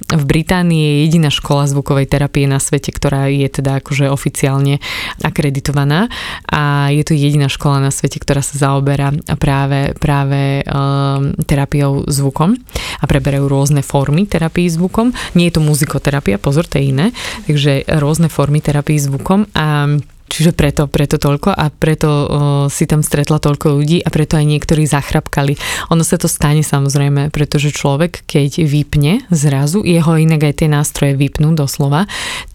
v 0.05 0.25
Británii 0.29 0.85
je 0.85 0.95
jediná 1.09 1.33
škola 1.33 1.65
zvukovej 1.65 2.13
terapie 2.13 2.45
na 2.45 2.61
svete, 2.61 2.93
ktorá 2.93 3.33
je 3.33 3.49
teda 3.49 3.81
akože 3.81 4.13
oficiálne 4.13 4.85
akreditovaná 5.25 6.13
a 6.45 6.93
je 6.93 7.09
to 7.09 7.17
jediná 7.17 7.49
škola 7.49 7.81
na 7.81 7.89
svete, 7.89 8.21
ktorá 8.21 8.45
sa 8.45 8.69
zaoberá 8.69 9.17
práve, 9.41 9.97
práve 9.97 10.61
um, 10.69 11.33
terapiou 11.49 12.05
zvukom 12.05 12.53
a 13.01 13.05
preberajú 13.09 13.49
rôzne 13.49 13.81
formy 13.81 14.29
terapii 14.29 14.69
zvukom. 14.77 15.17
Nie 15.33 15.49
je 15.49 15.57
to 15.57 15.65
muzikoterapia, 15.65 16.37
pozor, 16.37 16.69
to 16.69 16.77
je 16.77 16.93
iné. 16.93 17.07
Takže 17.49 17.89
rôzne 17.97 18.29
formy 18.29 18.61
terapii 18.61 19.01
zvukom 19.09 19.49
a 19.57 19.97
Čiže 20.29 20.53
preto, 20.53 20.85
preto 20.87 21.17
toľko 21.17 21.51
a 21.51 21.73
preto 21.73 22.09
o, 22.09 22.27
si 22.69 22.85
tam 22.85 23.01
stretla 23.01 23.41
toľko 23.41 23.81
ľudí 23.81 24.05
a 24.05 24.09
preto 24.13 24.37
aj 24.37 24.45
niektorí 24.45 24.85
zachrapkali. 24.85 25.57
Ono 25.91 26.05
sa 26.05 26.21
to 26.21 26.29
stane 26.29 26.61
samozrejme, 26.61 27.33
pretože 27.33 27.73
človek, 27.73 28.29
keď 28.29 28.63
vypne 28.63 29.25
zrazu, 29.33 29.81
jeho 29.83 30.21
inak 30.21 30.53
aj 30.53 30.55
tie 30.65 30.69
nástroje 30.69 31.17
vypnú 31.17 31.57
doslova, 31.57 32.05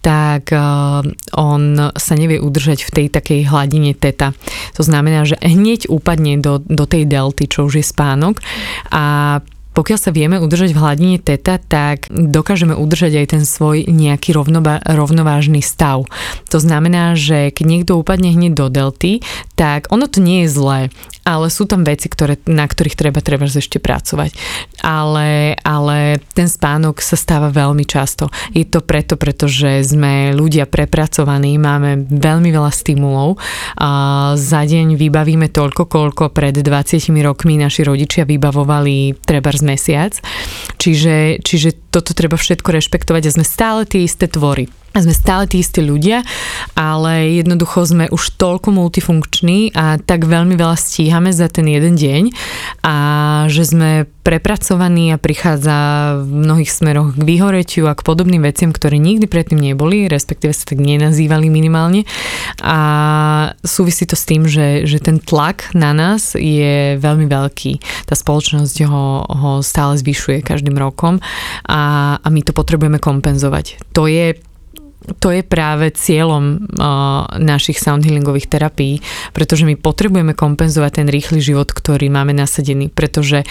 tak 0.00 0.54
o, 0.54 1.02
on 1.34 1.62
sa 1.98 2.14
nevie 2.14 2.38
udržať 2.38 2.86
v 2.86 2.90
tej 2.94 3.06
takej 3.10 3.40
hladine 3.50 3.92
teta. 3.92 4.32
To 4.78 4.82
znamená, 4.86 5.26
že 5.26 5.36
hneď 5.42 5.90
upadne 5.90 6.38
do, 6.38 6.62
do 6.62 6.86
tej 6.86 7.04
delty, 7.10 7.50
čo 7.50 7.66
už 7.66 7.82
je 7.82 7.86
spánok 7.86 8.38
a 8.94 9.38
pokiaľ 9.74 9.98
sa 9.98 10.14
vieme 10.14 10.38
udržať 10.38 10.70
v 10.70 10.80
hladine 10.80 11.18
teta, 11.18 11.58
tak 11.58 12.06
dokážeme 12.08 12.78
udržať 12.78 13.18
aj 13.18 13.26
ten 13.34 13.42
svoj 13.42 13.90
nejaký 13.90 14.30
rovnoba, 14.30 14.78
rovnovážny 14.86 15.60
stav. 15.60 16.06
To 16.54 16.58
znamená, 16.62 17.18
že 17.18 17.50
keď 17.50 17.64
niekto 17.66 17.92
upadne 17.98 18.30
hneď 18.30 18.54
do 18.54 18.66
delty, 18.70 19.20
tak 19.58 19.90
ono 19.90 20.06
to 20.06 20.22
nie 20.22 20.46
je 20.46 20.54
zlé, 20.54 20.80
ale 21.24 21.48
sú 21.48 21.64
tam 21.64 21.82
veci, 21.82 22.12
ktoré, 22.12 22.36
na 22.44 22.68
ktorých 22.68 23.00
treba 23.00 23.24
treba 23.24 23.48
ešte 23.48 23.80
pracovať. 23.80 24.36
Ale, 24.84 25.56
ale 25.64 26.20
ten 26.36 26.46
spánok 26.46 27.00
sa 27.00 27.16
stáva 27.16 27.48
veľmi 27.48 27.88
často. 27.88 28.28
Je 28.52 28.68
to 28.68 28.84
preto, 28.84 29.16
pretože 29.16 29.88
sme 29.88 30.36
ľudia 30.36 30.68
prepracovaní, 30.68 31.56
máme 31.56 32.04
veľmi 32.12 32.52
veľa 32.52 32.68
stimulov. 32.68 33.40
A 33.80 33.90
za 34.36 34.68
deň 34.68 35.00
vybavíme 35.00 35.48
toľko, 35.48 35.88
koľko 35.88 36.28
pred 36.28 36.52
20 36.52 37.08
rokmi 37.24 37.56
naši 37.56 37.88
rodičia 37.88 38.28
vybavovali 38.28 39.24
treba 39.24 39.50
mesiac. 39.64 40.12
Čiže, 40.76 41.40
čiže 41.40 41.88
toto 41.88 42.12
treba 42.12 42.36
všetko 42.36 42.68
rešpektovať 42.68 43.22
a 43.24 43.34
sme 43.40 43.46
stále 43.46 43.88
tie 43.88 44.04
isté 44.04 44.28
tvory. 44.28 44.83
A 44.94 45.02
sme 45.02 45.10
stále 45.10 45.50
tí 45.50 45.58
istí 45.58 45.82
ľudia, 45.82 46.22
ale 46.78 47.34
jednoducho 47.42 47.82
sme 47.82 48.06
už 48.14 48.38
toľko 48.38 48.70
multifunkční 48.70 49.74
a 49.74 49.98
tak 49.98 50.22
veľmi 50.22 50.54
veľa 50.54 50.78
stíhame 50.78 51.34
za 51.34 51.50
ten 51.50 51.66
jeden 51.66 51.98
deň 51.98 52.22
a 52.86 52.94
že 53.50 53.66
sme 53.66 54.06
prepracovaní 54.24 55.12
a 55.12 55.20
prichádza 55.20 55.76
v 56.24 56.48
mnohých 56.48 56.70
smeroch 56.72 57.12
k 57.12 57.22
vyhoretiu 57.26 57.90
a 57.90 57.98
k 57.98 58.06
podobným 58.06 58.40
veciam, 58.40 58.72
ktoré 58.72 58.96
nikdy 58.96 59.28
predtým 59.28 59.60
neboli, 59.60 60.08
respektíve 60.08 60.56
sa 60.56 60.64
tak 60.64 60.80
nenazývali 60.80 61.52
minimálne. 61.52 62.08
A 62.64 62.78
súvisí 63.60 64.08
to 64.08 64.16
s 64.16 64.24
tým, 64.24 64.48
že, 64.48 64.88
že 64.88 65.02
ten 65.02 65.20
tlak 65.20 65.76
na 65.76 65.92
nás 65.92 66.38
je 66.38 66.96
veľmi 66.96 67.28
veľký. 67.28 68.06
Tá 68.08 68.16
spoločnosť 68.16 68.76
ho, 68.88 69.28
ho 69.28 69.50
stále 69.60 70.00
zvyšuje 70.00 70.40
každým 70.40 70.78
rokom 70.80 71.20
a, 71.68 72.16
a 72.16 72.26
my 72.32 72.40
to 72.40 72.56
potrebujeme 72.56 72.96
kompenzovať. 72.96 73.82
To 73.92 74.08
je 74.08 74.40
to 75.20 75.28
je 75.28 75.44
práve 75.44 75.92
cieľom 75.92 76.64
uh, 76.64 77.28
našich 77.36 77.76
sound 77.76 78.04
healingových 78.08 78.48
terapií, 78.48 79.04
pretože 79.36 79.68
my 79.68 79.76
potrebujeme 79.76 80.32
kompenzovať 80.32 81.04
ten 81.04 81.08
rýchly 81.12 81.44
život, 81.44 81.68
ktorý 81.72 82.08
máme 82.08 82.32
nasadený, 82.32 82.88
pretože 82.88 83.44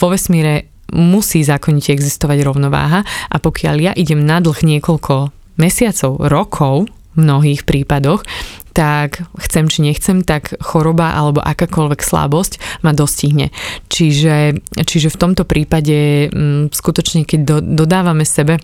vo 0.00 0.06
vesmíre 0.10 0.70
musí 0.90 1.46
zákonite 1.46 1.94
existovať 1.94 2.42
rovnováha 2.42 3.06
a 3.30 3.36
pokiaľ 3.38 3.76
ja 3.78 3.92
idem 3.94 4.26
na 4.26 4.42
dlh 4.42 4.58
niekoľko 4.66 5.30
mesiacov, 5.54 6.18
rokov, 6.26 6.90
v 7.10 7.26
mnohých 7.26 7.66
prípadoch, 7.66 8.22
tak 8.70 9.26
chcem 9.42 9.66
či 9.66 9.82
nechcem, 9.82 10.22
tak 10.22 10.54
choroba 10.62 11.18
alebo 11.18 11.42
akákoľvek 11.42 12.00
slabosť 12.06 12.52
ma 12.86 12.94
dostihne. 12.94 13.50
Čiže, 13.90 14.62
čiže 14.86 15.10
v 15.10 15.18
tomto 15.18 15.42
prípade 15.42 16.30
m, 16.30 16.70
mm, 16.70 16.74
skutočne, 16.74 17.26
keď 17.26 17.40
do, 17.42 17.56
dodávame 17.58 18.22
sebe 18.22 18.62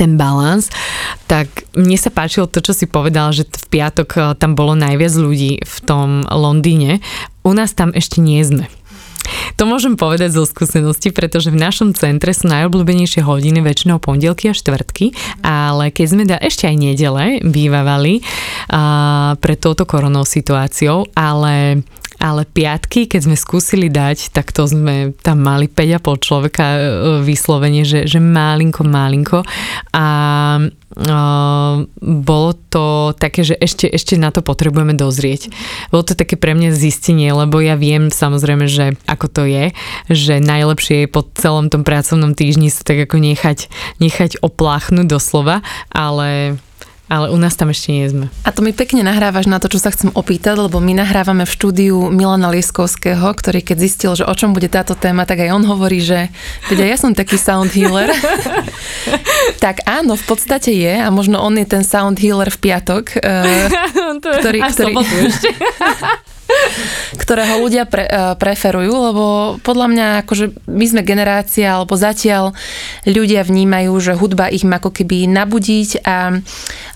ten 0.00 0.16
balans, 0.16 0.72
tak 1.28 1.68
mne 1.76 2.00
sa 2.00 2.08
páčilo 2.08 2.48
to, 2.48 2.64
čo 2.64 2.72
si 2.72 2.88
povedal, 2.88 3.36
že 3.36 3.44
v 3.44 3.66
piatok 3.68 4.08
eh, 4.16 4.22
tam 4.40 4.56
bolo 4.56 4.72
najviac 4.72 5.12
ľudí 5.12 5.60
v 5.60 5.76
tom 5.84 6.24
Londýne. 6.24 7.04
U 7.44 7.52
nás 7.52 7.76
tam 7.76 7.92
ešte 7.92 8.24
nie 8.24 8.40
sme. 8.40 8.64
To 9.58 9.68
môžem 9.68 9.94
povedať 9.94 10.34
zo 10.34 10.44
skúsenosti, 10.46 11.12
pretože 11.12 11.52
v 11.52 11.60
našom 11.60 11.92
centre 11.92 12.32
sú 12.32 12.48
najobľúbenejšie 12.48 13.24
hodiny 13.24 13.60
väčšinou 13.60 14.00
pondelky 14.00 14.50
a 14.50 14.56
štvrtky, 14.56 15.12
ale 15.44 15.92
keď 15.92 16.06
sme 16.06 16.24
da 16.26 16.36
ešte 16.40 16.66
aj 16.70 16.76
nedele 16.76 17.24
bývavali 17.44 18.20
uh, 18.20 19.36
pred 19.38 19.58
touto 19.60 19.84
koronou 19.84 20.24
situáciou, 20.24 21.08
ale 21.14 21.82
ale 22.20 22.44
piatky, 22.44 23.08
keď 23.08 23.20
sme 23.24 23.36
skúsili 23.36 23.88
dať, 23.88 24.36
tak 24.36 24.52
to 24.52 24.68
sme 24.68 25.16
tam 25.24 25.40
mali 25.40 25.72
5,5 25.72 26.20
človeka 26.20 26.64
e, 26.68 26.80
vyslovene, 27.24 27.80
že, 27.88 28.04
že 28.04 28.20
malinko, 28.20 28.84
malinko 28.84 29.40
a 29.96 30.06
Uh, 30.90 31.86
bolo 32.02 32.50
to 32.66 33.14
také, 33.14 33.46
že 33.46 33.54
ešte, 33.54 33.86
ešte 33.86 34.18
na 34.18 34.34
to 34.34 34.42
potrebujeme 34.42 34.90
dozrieť. 34.98 35.46
Bolo 35.94 36.02
to 36.02 36.18
také 36.18 36.34
pre 36.34 36.50
mňa 36.50 36.74
zistenie, 36.74 37.30
lebo 37.30 37.62
ja 37.62 37.78
viem 37.78 38.10
samozrejme, 38.10 38.66
že 38.66 38.98
ako 39.06 39.19
to 39.26 39.44
je, 39.44 39.74
že 40.08 40.38
najlepšie 40.38 41.04
je 41.04 41.12
po 41.12 41.26
celom 41.36 41.68
tom 41.68 41.82
pracovnom 41.82 42.32
týždni 42.38 42.70
sa 42.70 42.86
tak 42.86 43.04
ako 43.04 43.18
nechať, 43.18 43.68
nechať 43.98 44.40
opláchnuť 44.40 45.06
doslova, 45.10 45.60
ale 45.90 46.60
ale 47.10 47.26
u 47.34 47.36
nás 47.36 47.58
tam 47.58 47.74
ešte 47.74 47.90
nie 47.90 48.06
sme. 48.06 48.26
A 48.46 48.54
to 48.54 48.62
mi 48.62 48.70
pekne 48.70 49.02
nahrávaš 49.02 49.50
na 49.50 49.58
to, 49.58 49.66
čo 49.66 49.82
sa 49.82 49.90
chcem 49.90 50.14
opýtať, 50.14 50.70
lebo 50.70 50.78
my 50.78 50.94
nahrávame 50.94 51.42
v 51.42 51.50
štúdiu 51.50 52.06
Milana 52.14 52.54
Lieskovského, 52.54 53.26
ktorý 53.34 53.66
keď 53.66 53.76
zistil, 53.82 54.14
že 54.14 54.22
o 54.22 54.30
čom 54.30 54.54
bude 54.54 54.70
táto 54.70 54.94
téma, 54.94 55.26
tak 55.26 55.42
aj 55.42 55.50
on 55.50 55.66
hovorí, 55.66 55.98
že 55.98 56.30
teda 56.70 56.86
ja 56.86 56.94
som 56.94 57.10
taký 57.10 57.34
sound 57.34 57.74
healer. 57.74 58.14
tak 59.64 59.82
áno, 59.90 60.14
v 60.14 60.22
podstate 60.22 60.70
je 60.70 60.94
a 61.02 61.10
možno 61.10 61.42
on 61.42 61.58
je 61.58 61.66
ten 61.66 61.82
sound 61.82 62.14
healer 62.22 62.46
v 62.46 62.58
piatok, 62.62 63.04
uh, 63.18 63.66
ktorý, 64.38 64.60
ktorý, 64.70 64.94
ktorého 67.22 67.60
ľudia 67.62 67.84
pre, 67.86 68.06
uh, 68.06 68.34
preferujú, 68.36 68.92
lebo 68.92 69.24
podľa 69.62 69.86
mňa 69.90 70.06
akože 70.26 70.66
my 70.66 70.84
sme 70.86 71.02
generácia, 71.06 71.74
alebo 71.76 71.94
zatiaľ 71.98 72.52
ľudia 73.04 73.46
vnímajú, 73.46 73.92
že 74.00 74.12
hudba 74.16 74.52
ich 74.52 74.66
má 74.66 74.78
ako 74.78 74.90
keby 74.94 75.28
nabudiť 75.30 76.04
a, 76.06 76.40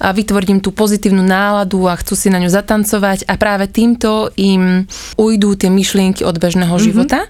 a 0.01 0.09
vytvoriť 0.11 0.49
im 0.55 0.61
tú 0.63 0.71
pozitívnu 0.73 1.23
náladu 1.23 1.87
a 1.87 1.99
chcú 1.99 2.15
si 2.17 2.29
na 2.33 2.41
ňu 2.41 2.51
zatancovať 2.51 3.29
a 3.29 3.35
práve 3.37 3.69
týmto 3.71 4.33
im 4.39 4.89
ujdú 5.19 5.59
tie 5.59 5.71
myšlienky 5.71 6.23
od 6.25 6.37
bežného 6.39 6.71
mm-hmm. 6.71 6.87
života, 6.87 7.27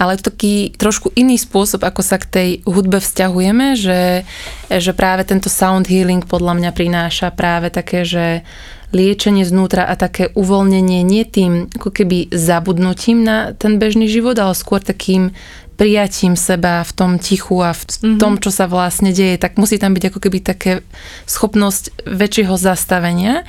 ale 0.00 0.20
taký 0.20 0.72
trošku 0.76 1.12
iný 1.16 1.36
spôsob, 1.40 1.82
ako 1.82 2.00
sa 2.02 2.16
k 2.20 2.26
tej 2.26 2.48
hudbe 2.64 2.98
vzťahujeme, 3.02 3.76
že, 3.78 4.26
že 4.70 4.92
práve 4.92 5.26
tento 5.26 5.48
sound 5.52 5.86
healing 5.90 6.22
podľa 6.24 6.58
mňa 6.58 6.70
prináša 6.72 7.28
práve 7.32 7.72
také, 7.72 8.06
že 8.06 8.46
liečenie 8.96 9.44
znútra 9.44 9.84
a 9.84 9.94
také 10.00 10.32
uvoľnenie 10.32 11.04
nie 11.04 11.28
tým 11.28 11.68
ako 11.76 11.92
keby 11.92 12.32
zabudnutím 12.32 13.20
na 13.20 13.52
ten 13.52 13.76
bežný 13.76 14.08
život, 14.08 14.40
ale 14.40 14.56
skôr 14.56 14.80
takým 14.80 15.36
prijatím 15.76 16.34
seba 16.40 16.80
v 16.82 16.92
tom 16.96 17.10
tichu 17.20 17.60
a 17.60 17.76
v 17.76 17.84
mm-hmm. 17.84 18.16
tom, 18.16 18.40
čo 18.40 18.48
sa 18.48 18.64
vlastne 18.64 19.12
deje, 19.12 19.36
tak 19.36 19.60
musí 19.60 19.76
tam 19.76 19.92
byť 19.92 20.04
ako 20.08 20.18
keby 20.24 20.38
také 20.40 20.80
schopnosť 21.28 22.08
väčšieho 22.08 22.56
zastavenia 22.56 23.44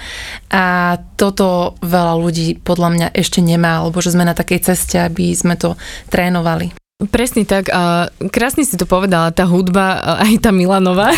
a 0.52 1.00
toto 1.16 1.80
veľa 1.80 2.20
ľudí 2.20 2.60
podľa 2.60 2.90
mňa 2.92 3.08
ešte 3.16 3.40
nemá, 3.40 3.80
alebo 3.82 4.04
že 4.04 4.12
sme 4.12 4.28
na 4.28 4.36
takej 4.36 4.60
ceste, 4.60 5.00
aby 5.00 5.32
sme 5.32 5.56
to 5.56 5.80
trénovali. 6.12 6.76
Presne 6.98 7.46
tak 7.46 7.70
a 7.70 8.10
krásne 8.34 8.66
si 8.66 8.74
to 8.74 8.90
povedala, 8.90 9.30
tá 9.30 9.46
hudba, 9.46 10.18
aj 10.18 10.42
tá 10.42 10.50
Milanová, 10.50 11.14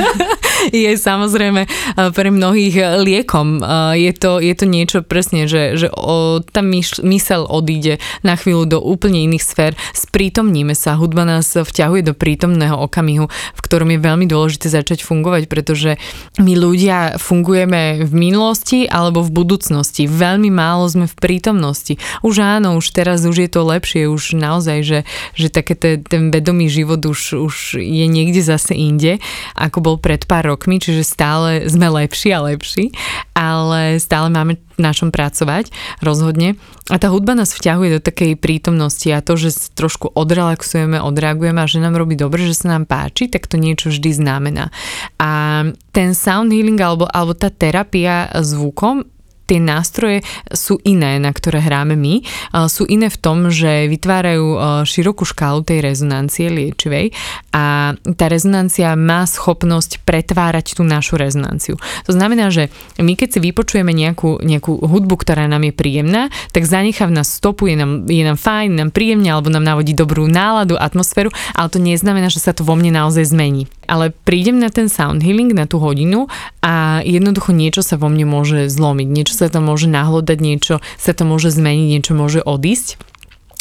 je 0.72 0.92
samozrejme 0.96 1.66
pre 2.14 2.28
mnohých 2.30 3.02
liekom. 3.02 3.60
Je 3.94 4.12
to, 4.14 4.38
je 4.40 4.54
to 4.54 4.64
niečo 4.64 4.98
presne, 5.02 5.50
že, 5.50 5.76
že 5.76 5.88
o, 5.90 6.40
tá 6.40 6.62
myš, 6.62 7.02
mysel 7.02 7.44
odíde 7.44 7.98
na 8.22 8.38
chvíľu 8.38 8.64
do 8.66 8.78
úplne 8.78 9.26
iných 9.26 9.44
sfér. 9.44 9.72
Sprítomníme 9.92 10.78
sa, 10.78 10.94
hudba 10.94 11.26
nás 11.26 11.52
vťahuje 11.52 12.06
do 12.06 12.14
prítomného 12.14 12.78
okamihu, 12.78 13.26
v 13.30 13.60
ktorom 13.60 13.90
je 13.90 14.00
veľmi 14.00 14.26
dôležité 14.30 14.70
začať 14.70 15.02
fungovať, 15.02 15.50
pretože 15.50 15.98
my 16.38 16.54
ľudia 16.54 17.18
fungujeme 17.18 18.06
v 18.06 18.12
minulosti 18.14 18.86
alebo 18.86 19.20
v 19.26 19.34
budúcnosti. 19.34 20.06
Veľmi 20.06 20.48
málo 20.48 20.86
sme 20.86 21.10
v 21.10 21.16
prítomnosti. 21.18 21.98
Už 22.22 22.40
áno, 22.40 22.78
už 22.78 22.86
teraz 22.94 23.26
už 23.26 23.36
je 23.46 23.50
to 23.50 23.66
lepšie, 23.66 24.06
už 24.06 24.38
naozaj, 24.38 24.78
že 24.86 24.98
že 25.34 25.48
také 25.48 25.74
te, 25.74 25.96
ten 25.98 26.28
vedomý 26.28 26.68
život 26.68 27.00
už, 27.00 27.40
už 27.40 27.56
je 27.80 28.06
niekde 28.06 28.44
zase 28.44 28.76
inde, 28.76 29.18
ako 29.56 29.78
bol 29.80 29.96
pred 29.96 30.26
pár 30.28 30.46
rokmi, 30.60 30.76
čiže 30.76 31.08
stále 31.08 31.64
sme 31.72 31.88
lepší 31.88 32.36
a 32.36 32.44
lepší, 32.44 32.92
ale 33.32 33.96
stále 33.96 34.28
máme 34.28 34.60
na 34.76 34.92
čom 34.92 35.08
pracovať, 35.08 35.72
rozhodne. 36.04 36.60
A 36.92 37.00
tá 37.00 37.08
hudba 37.08 37.32
nás 37.32 37.56
vťahuje 37.56 37.96
do 37.96 38.00
takej 38.04 38.36
prítomnosti 38.36 39.08
a 39.08 39.24
to, 39.24 39.40
že 39.40 39.72
trošku 39.72 40.12
odrelaxujeme, 40.12 41.00
odreagujeme 41.00 41.64
a 41.64 41.70
že 41.70 41.80
nám 41.80 41.96
robí 41.96 42.12
dobre, 42.12 42.44
že 42.44 42.52
sa 42.52 42.76
nám 42.76 42.84
páči, 42.84 43.32
tak 43.32 43.48
to 43.48 43.56
niečo 43.56 43.88
vždy 43.88 44.12
znamená. 44.12 44.68
A 45.16 45.64
ten 45.96 46.12
sound 46.12 46.52
healing 46.52 46.76
alebo, 46.76 47.08
alebo 47.08 47.32
tá 47.32 47.48
terapia 47.48 48.28
zvukom 48.36 49.08
tie 49.50 49.58
nástroje 49.58 50.22
sú 50.54 50.78
iné, 50.86 51.18
na 51.18 51.34
ktoré 51.34 51.58
hráme 51.58 51.98
my. 51.98 52.22
Sú 52.70 52.86
iné 52.86 53.10
v 53.10 53.18
tom, 53.18 53.50
že 53.50 53.90
vytvárajú 53.90 54.86
širokú 54.86 55.26
škálu 55.26 55.66
tej 55.66 55.82
rezonancie 55.82 56.46
liečivej 56.46 57.10
a 57.50 57.98
tá 58.14 58.26
rezonancia 58.30 58.94
má 58.94 59.26
schopnosť 59.26 60.06
pretvárať 60.06 60.78
tú 60.78 60.86
našu 60.86 61.18
rezonanciu. 61.18 61.74
To 62.06 62.12
znamená, 62.14 62.54
že 62.54 62.70
my 63.02 63.18
keď 63.18 63.28
si 63.34 63.38
vypočujeme 63.42 63.90
nejakú, 63.90 64.38
nejakú 64.38 64.86
hudbu, 64.86 65.18
ktorá 65.18 65.50
nám 65.50 65.66
je 65.66 65.74
príjemná, 65.74 66.30
tak 66.54 66.62
zanechá 66.62 67.10
v 67.10 67.18
nás 67.18 67.26
stopu, 67.26 67.66
je 67.66 67.74
nám, 67.74 68.06
je 68.06 68.22
nám 68.22 68.38
fajn, 68.38 68.78
nám 68.78 68.90
príjemne 68.94 69.34
alebo 69.34 69.50
nám 69.50 69.66
navodí 69.66 69.96
dobrú 69.96 70.30
náladu, 70.30 70.78
atmosféru, 70.78 71.34
ale 71.58 71.72
to 71.72 71.82
neznamená, 71.82 72.30
že 72.30 72.38
sa 72.38 72.54
to 72.54 72.62
vo 72.62 72.78
mne 72.78 72.94
naozaj 72.94 73.34
zmení. 73.34 73.66
Ale 73.90 74.14
prídem 74.14 74.62
na 74.62 74.70
ten 74.70 74.86
sound 74.86 75.26
healing, 75.26 75.50
na 75.50 75.66
tú 75.66 75.82
hodinu 75.82 76.30
a 76.62 77.02
jednoducho 77.02 77.50
niečo 77.50 77.82
sa 77.82 77.98
vo 77.98 78.06
mne 78.06 78.30
môže 78.30 78.70
zlomiť, 78.70 79.08
niečo 79.10 79.34
sa 79.34 79.50
to 79.50 79.58
môže 79.58 79.90
nahlodať, 79.90 80.38
niečo 80.38 80.78
sa 80.94 81.10
to 81.10 81.26
môže 81.26 81.50
zmeniť, 81.50 81.86
niečo 81.90 82.12
môže 82.14 82.40
odísť. 82.46 83.02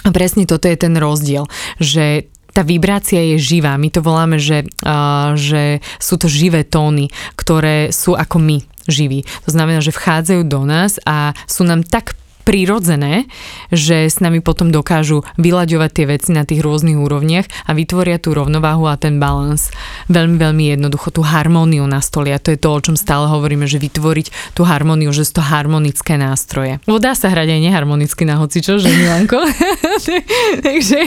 A 0.05 0.13
presne 0.13 0.45
toto 0.45 0.69
je 0.69 0.77
ten 0.77 0.93
rozdiel, 0.93 1.49
že 1.81 2.29
tá 2.53 2.65
vibrácia 2.65 3.21
je 3.33 3.37
živá. 3.37 3.77
My 3.77 3.89
to 3.93 4.01
voláme, 4.01 4.41
že, 4.41 4.65
uh, 4.83 5.37
že 5.37 5.81
sú 6.01 6.17
to 6.17 6.27
živé 6.29 6.65
tóny, 6.65 7.09
ktoré 7.37 7.93
sú 7.93 8.17
ako 8.17 8.41
my 8.41 8.57
živí. 8.89 9.23
To 9.45 9.49
znamená, 9.53 9.79
že 9.79 9.93
vchádzajú 9.93 10.41
do 10.49 10.65
nás 10.65 10.97
a 11.05 11.37
sú 11.45 11.63
nám 11.63 11.85
tak 11.85 12.17
prirodzené, 12.49 13.29
že 13.69 14.09
s 14.09 14.17
nami 14.17 14.41
potom 14.41 14.73
dokážu 14.73 15.21
vyľaďovať 15.37 15.89
tie 15.93 16.05
veci 16.09 16.29
na 16.33 16.49
tých 16.49 16.65
rôznych 16.65 16.97
úrovniach 16.97 17.45
a 17.69 17.77
vytvoria 17.77 18.17
tú 18.17 18.33
rovnováhu 18.33 18.89
a 18.89 18.97
ten 18.97 19.21
balans. 19.21 19.69
Veľmi, 20.09 20.41
veľmi 20.41 20.63
jednoducho 20.73 21.13
tú 21.13 21.21
harmóniu 21.21 21.85
nastolia. 21.85 22.41
To 22.41 22.49
je 22.49 22.57
to, 22.57 22.73
o 22.73 22.81
čom 22.81 22.97
stále 22.97 23.29
hovoríme, 23.29 23.69
že 23.69 23.77
vytvoriť 23.77 24.57
tú 24.57 24.65
harmóniu, 24.65 25.13
že 25.13 25.29
sú 25.29 25.37
to 25.37 25.43
harmonické 25.45 26.17
nástroje. 26.17 26.81
Lebo 26.89 26.97
sa 27.13 27.29
hrať 27.29 27.53
aj 27.53 27.61
neharmonicky 27.61 28.25
na 28.25 28.41
hocičo, 28.41 28.81
že 28.81 28.89
Milanko? 28.89 29.45
Takže 30.65 30.99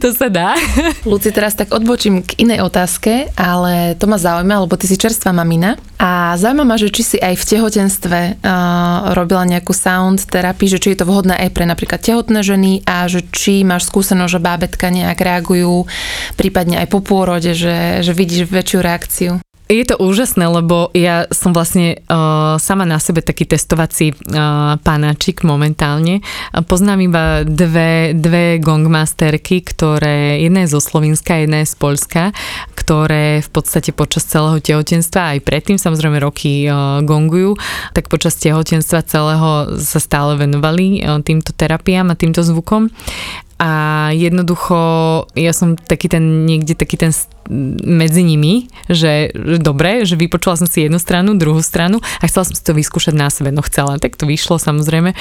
to 0.00 0.16
sa 0.16 0.32
dá. 0.32 0.56
Luci, 1.04 1.28
teraz 1.28 1.52
tak 1.60 1.76
odbočím 1.76 2.24
k 2.24 2.40
inej 2.40 2.64
otázke, 2.64 3.28
ale 3.36 4.00
to 4.00 4.08
ma 4.08 4.16
zaujíma, 4.16 4.64
lebo 4.64 4.80
ty 4.80 4.88
si 4.88 4.96
čerstvá 4.96 5.36
mamina 5.36 5.76
a 6.00 6.36
zaujíma 6.36 6.64
ma, 6.64 6.76
že 6.76 6.92
či 6.92 7.02
si 7.02 7.16
aj 7.20 7.34
v 7.40 7.44
tehotenstve 7.56 8.20
uh, 8.40 9.16
robila 9.16 9.48
nejakú 9.48 9.72
sound 9.72 10.24
terapii, 10.28 10.68
že 10.68 10.85
či 10.86 10.94
je 10.94 11.02
to 11.02 11.10
vhodné 11.10 11.34
aj 11.34 11.50
pre 11.50 11.66
napríklad 11.66 11.98
tehotné 11.98 12.46
ženy 12.46 12.86
a 12.86 13.10
že 13.10 13.26
či 13.34 13.66
máš 13.66 13.90
skúsenosť, 13.90 14.38
že 14.38 14.38
bábetka 14.38 14.86
nejak 14.86 15.18
reagujú, 15.18 15.90
prípadne 16.38 16.78
aj 16.78 16.94
po 16.94 17.02
pôrode, 17.02 17.58
že, 17.58 18.06
že 18.06 18.14
vidíš 18.14 18.46
väčšiu 18.46 18.78
reakciu. 18.78 19.32
Je 19.66 19.82
to 19.82 19.98
úžasné, 19.98 20.46
lebo 20.46 20.94
ja 20.94 21.26
som 21.34 21.50
vlastne 21.50 21.98
uh, 22.06 22.54
sama 22.62 22.86
na 22.86 23.02
sebe 23.02 23.18
taký 23.18 23.50
testovací 23.50 24.14
uh, 24.14 24.78
panáčik 24.78 25.42
momentálne. 25.42 26.22
Poznám 26.70 27.10
iba 27.10 27.24
dve, 27.42 28.14
dve 28.14 28.62
gongmasterky, 28.62 29.66
ktoré, 29.66 30.38
jedna 30.38 30.62
je 30.62 30.78
zo 30.78 30.78
Slovenska, 30.78 31.42
jedna 31.42 31.66
je 31.66 31.74
z 31.74 31.76
Polska, 31.82 32.22
ktoré 32.78 33.42
v 33.42 33.50
podstate 33.50 33.90
počas 33.90 34.30
celého 34.30 34.62
tehotenstva, 34.62 35.34
aj 35.34 35.42
predtým 35.42 35.82
samozrejme 35.82 36.22
roky 36.22 36.70
uh, 36.70 37.02
gongujú, 37.02 37.58
tak 37.90 38.06
počas 38.06 38.38
tehotenstva 38.38 39.02
celého 39.02 39.82
sa 39.82 39.98
stále 39.98 40.38
venovali 40.38 41.02
uh, 41.02 41.18
týmto 41.26 41.50
terapiám 41.50 42.14
a 42.14 42.18
týmto 42.18 42.46
zvukom. 42.46 42.86
A 43.56 43.70
jednoducho 44.12 44.76
ja 45.32 45.52
som 45.56 45.80
taký 45.80 46.12
ten, 46.12 46.44
niekde 46.44 46.76
taký 46.76 47.00
ten 47.00 47.16
medzi 47.86 48.26
nimi, 48.26 48.68
že, 48.90 49.30
že 49.32 49.56
dobre, 49.62 50.04
že 50.04 50.18
vypočula 50.18 50.58
som 50.58 50.68
si 50.68 50.84
jednu 50.84 50.98
stranu, 50.98 51.38
druhú 51.38 51.62
stranu 51.62 52.02
a 52.20 52.24
chcela 52.26 52.44
som 52.44 52.52
si 52.58 52.60
to 52.60 52.76
vyskúšať 52.76 53.14
na 53.14 53.30
sebe, 53.30 53.54
no 53.54 53.62
chcela, 53.64 53.96
tak 54.02 54.18
to 54.18 54.26
vyšlo 54.26 54.58
samozrejme. 54.60 55.14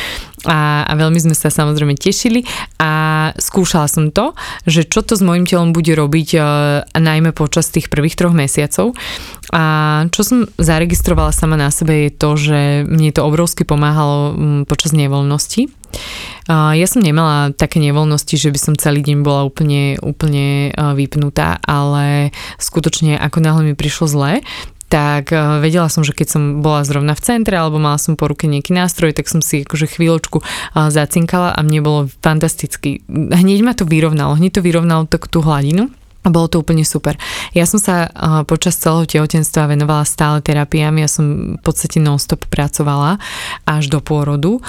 A, 0.50 0.84
a 0.84 0.94
veľmi 0.98 1.22
sme 1.22 1.38
sa 1.38 1.54
samozrejme 1.54 1.96
tešili 1.96 2.44
a 2.82 3.32
skúšala 3.40 3.88
som 3.88 4.12
to, 4.12 4.34
že 4.68 4.84
čo 4.90 5.06
to 5.06 5.16
s 5.16 5.24
mojim 5.24 5.48
telom 5.48 5.72
bude 5.72 5.94
robiť 5.94 6.30
uh, 6.36 6.46
najmä 6.92 7.32
počas 7.32 7.72
tých 7.72 7.88
prvých 7.88 8.18
troch 8.18 8.36
mesiacov. 8.36 8.98
A 9.54 9.64
čo 10.12 10.22
som 10.26 10.38
zaregistrovala 10.60 11.32
sama 11.32 11.56
na 11.56 11.70
sebe 11.70 12.10
je 12.10 12.12
to, 12.12 12.36
že 12.36 12.60
mne 12.84 13.14
to 13.14 13.24
obrovsky 13.24 13.64
pomáhalo 13.64 14.36
počas 14.66 14.92
nevoľnosti 14.92 15.85
ja 16.50 16.86
som 16.86 17.02
nemala 17.02 17.50
také 17.56 17.82
nevoľnosti, 17.82 18.38
že 18.38 18.54
by 18.54 18.60
som 18.62 18.74
celý 18.78 19.02
deň 19.02 19.26
bola 19.26 19.50
úplne, 19.50 19.98
úplne 19.98 20.70
vypnutá, 20.74 21.58
ale 21.66 22.30
skutočne 22.62 23.18
ako 23.18 23.38
náhle 23.42 23.62
mi 23.72 23.74
prišlo 23.74 24.06
zle, 24.06 24.46
tak 24.86 25.34
vedela 25.66 25.90
som, 25.90 26.06
že 26.06 26.14
keď 26.14 26.28
som 26.30 26.44
bola 26.62 26.86
zrovna 26.86 27.18
v 27.18 27.26
centre 27.26 27.58
alebo 27.58 27.82
mala 27.82 27.98
som 27.98 28.14
po 28.14 28.30
ruke 28.30 28.46
nejaký 28.46 28.70
nástroj, 28.70 29.18
tak 29.18 29.26
som 29.26 29.42
si 29.42 29.66
akože 29.66 29.90
chvíľočku 29.90 30.46
zacinkala 30.78 31.58
a 31.58 31.60
mne 31.66 31.82
bolo 31.82 32.02
fantasticky. 32.22 33.02
Hneď 33.10 33.60
ma 33.66 33.74
to 33.74 33.90
vyrovnalo, 33.90 34.38
hneď 34.38 34.62
to 34.62 34.62
vyrovnalo 34.62 35.10
tak 35.10 35.26
tú 35.26 35.42
hladinu 35.42 35.90
bolo 36.30 36.48
to 36.50 36.62
úplne 36.62 36.86
super. 36.86 37.18
Ja 37.54 37.66
som 37.70 37.82
sa 37.82 38.10
počas 38.46 38.78
celého 38.78 39.06
tehotenstva 39.06 39.70
venovala 39.70 40.06
stále 40.08 40.42
terapiám, 40.42 40.98
ja 41.02 41.10
som 41.10 41.58
v 41.58 41.62
podstate 41.62 42.02
non-stop 42.02 42.46
pracovala 42.50 43.18
až 43.66 43.90
do 43.90 44.00
pôrodu, 44.02 44.62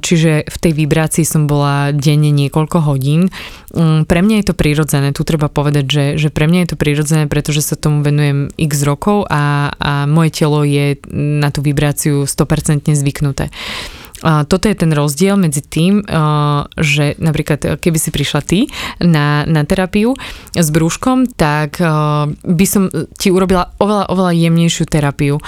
čiže 0.00 0.44
v 0.48 0.56
tej 0.60 0.72
vibrácii 0.72 1.24
som 1.24 1.46
bola 1.48 1.92
denne 1.92 2.30
niekoľko 2.32 2.78
hodín. 2.84 3.32
Um, 3.74 4.06
pre 4.06 4.22
mňa 4.22 4.42
je 4.42 4.46
to 4.52 4.54
prirodzené, 4.54 5.10
tu 5.10 5.26
treba 5.26 5.50
povedať, 5.50 5.84
že, 5.88 6.04
že 6.20 6.28
pre 6.30 6.46
mňa 6.46 6.66
je 6.66 6.68
to 6.74 6.78
prirodzené, 6.78 7.24
pretože 7.26 7.66
sa 7.66 7.74
tomu 7.74 8.06
venujem 8.06 8.54
x 8.54 8.86
rokov 8.86 9.26
a, 9.26 9.74
a 9.74 9.92
moje 10.06 10.30
telo 10.30 10.62
je 10.62 10.94
na 11.10 11.50
tú 11.50 11.64
vibráciu 11.64 12.22
100% 12.22 12.94
zvyknuté. 12.94 13.50
A 14.22 14.46
toto 14.46 14.70
je 14.70 14.78
ten 14.78 14.94
rozdiel 14.94 15.34
medzi 15.34 15.60
tým, 15.60 16.06
že 16.78 17.18
napríklad 17.18 17.82
keby 17.82 17.98
si 17.98 18.14
prišla 18.14 18.40
ty 18.46 18.70
na, 19.02 19.42
na 19.44 19.66
terapiu 19.66 20.14
s 20.54 20.68
brúškom, 20.70 21.34
tak 21.34 21.82
by 22.46 22.66
som 22.68 22.88
ti 23.18 23.34
urobila 23.34 23.74
oveľa, 23.82 24.14
oveľa 24.14 24.32
jemnejšiu 24.38 24.84
terapiu 24.86 25.42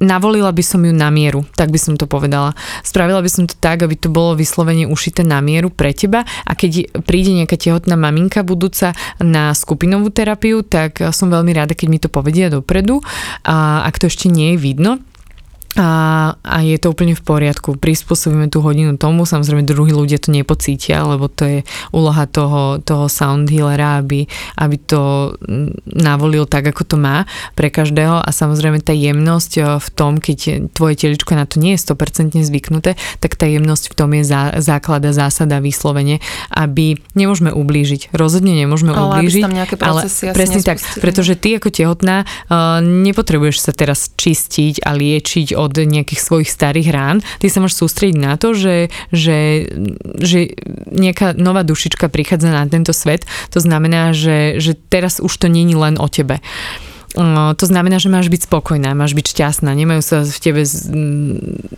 navolila 0.00 0.52
by 0.52 0.60
som 0.60 0.84
ju 0.84 0.92
na 0.92 1.08
mieru, 1.08 1.48
tak 1.56 1.72
by 1.72 1.80
som 1.80 1.96
to 1.96 2.04
povedala. 2.04 2.52
Spravila 2.84 3.24
by 3.24 3.30
som 3.32 3.44
to 3.48 3.56
tak, 3.56 3.80
aby 3.80 3.96
to 3.96 4.12
bolo 4.12 4.36
vyslovene 4.36 4.84
ušité 4.84 5.24
na 5.24 5.40
mieru 5.40 5.72
pre 5.72 5.96
teba 5.96 6.28
a 6.44 6.52
keď 6.52 7.00
príde 7.08 7.32
nejaká 7.32 7.56
tehotná 7.56 7.96
maminka 7.96 8.44
budúca 8.44 8.92
na 9.18 9.56
skupinovú 9.56 10.12
terapiu, 10.12 10.60
tak 10.60 11.00
som 11.16 11.32
veľmi 11.32 11.52
rada, 11.56 11.72
keď 11.72 11.88
mi 11.88 11.98
to 11.98 12.12
povedia 12.12 12.52
dopredu 12.52 13.00
a 13.48 13.88
ak 13.88 13.96
to 13.96 14.12
ešte 14.12 14.28
nie 14.28 14.54
je 14.54 14.58
vidno, 14.60 15.00
a, 15.78 16.34
a 16.42 16.56
je 16.66 16.74
to 16.82 16.90
úplne 16.90 17.14
v 17.14 17.22
poriadku. 17.22 17.78
Prispôsobíme 17.78 18.50
tú 18.50 18.58
hodinu 18.58 18.98
tomu, 18.98 19.22
samozrejme 19.22 19.62
druhí 19.62 19.94
ľudia 19.94 20.18
to 20.18 20.34
nepocítia, 20.34 21.06
lebo 21.06 21.30
to 21.30 21.46
je 21.46 21.58
úloha 21.94 22.26
toho, 22.26 22.82
toho 22.82 23.06
sound 23.06 23.46
healera, 23.46 24.02
aby, 24.02 24.26
aby 24.58 24.76
to 24.82 25.30
navolil 25.86 26.50
tak, 26.50 26.74
ako 26.74 26.82
to 26.82 26.96
má 26.98 27.22
pre 27.54 27.70
každého 27.70 28.18
a 28.18 28.30
samozrejme 28.34 28.82
tá 28.82 28.90
jemnosť 28.90 29.52
e, 29.54 29.60
v 29.78 29.88
tom, 29.94 30.18
keď 30.18 30.66
tvoje 30.74 31.06
teličko 31.06 31.38
na 31.38 31.46
to 31.46 31.62
nie 31.62 31.78
je 31.78 31.86
100% 31.86 32.34
zvyknuté, 32.42 32.98
tak 33.22 33.38
tá 33.38 33.46
jemnosť 33.46 33.94
v 33.94 33.94
tom 33.94 34.10
je 34.18 34.26
zá, 34.26 34.58
základ 34.58 35.06
a 35.06 35.14
zásada 35.14 35.62
vyslovene, 35.62 36.18
aby 36.50 36.98
nemôžeme 37.14 37.54
ublížiť. 37.54 38.10
Rozhodne 38.10 38.58
nemôžeme 38.58 38.90
ale 38.90 39.22
ublížiť. 39.22 39.42
Tam 39.46 39.54
nejaké 39.54 39.78
procesy 39.78 40.34
ale 40.34 40.34
presne 40.34 40.66
tak, 40.66 40.82
pretože 40.98 41.38
ty 41.38 41.62
ako 41.62 41.70
tehotná 41.70 42.26
uh, 42.26 42.82
nepotrebuješ 42.82 43.62
sa 43.62 43.70
teraz 43.70 44.10
čistiť 44.18 44.82
a 44.82 44.98
liečiť 44.98 45.59
od 45.60 45.76
nejakých 45.76 46.20
svojich 46.20 46.48
starých 46.48 46.88
rán, 46.88 47.16
ty 47.36 47.52
sa 47.52 47.60
môžeš 47.60 47.84
sústrediť 47.84 48.16
na 48.16 48.40
to, 48.40 48.56
že, 48.56 48.88
že, 49.12 49.68
že 50.16 50.56
nejaká 50.88 51.36
nová 51.36 51.60
dušička 51.60 52.08
prichádza 52.08 52.48
na 52.48 52.64
tento 52.64 52.96
svet. 52.96 53.28
To 53.52 53.60
znamená, 53.60 54.16
že, 54.16 54.56
že 54.56 54.72
teraz 54.72 55.20
už 55.20 55.32
to 55.36 55.46
není 55.52 55.76
len 55.76 56.00
o 56.00 56.08
tebe. 56.08 56.40
To 57.18 57.64
znamená, 57.66 57.98
že 57.98 58.06
máš 58.06 58.30
byť 58.30 58.46
spokojná, 58.46 58.94
máš 58.94 59.18
byť 59.18 59.26
šťastná, 59.34 59.74
nemajú 59.74 59.98
sa 59.98 60.22
v 60.22 60.38
tebe 60.38 60.62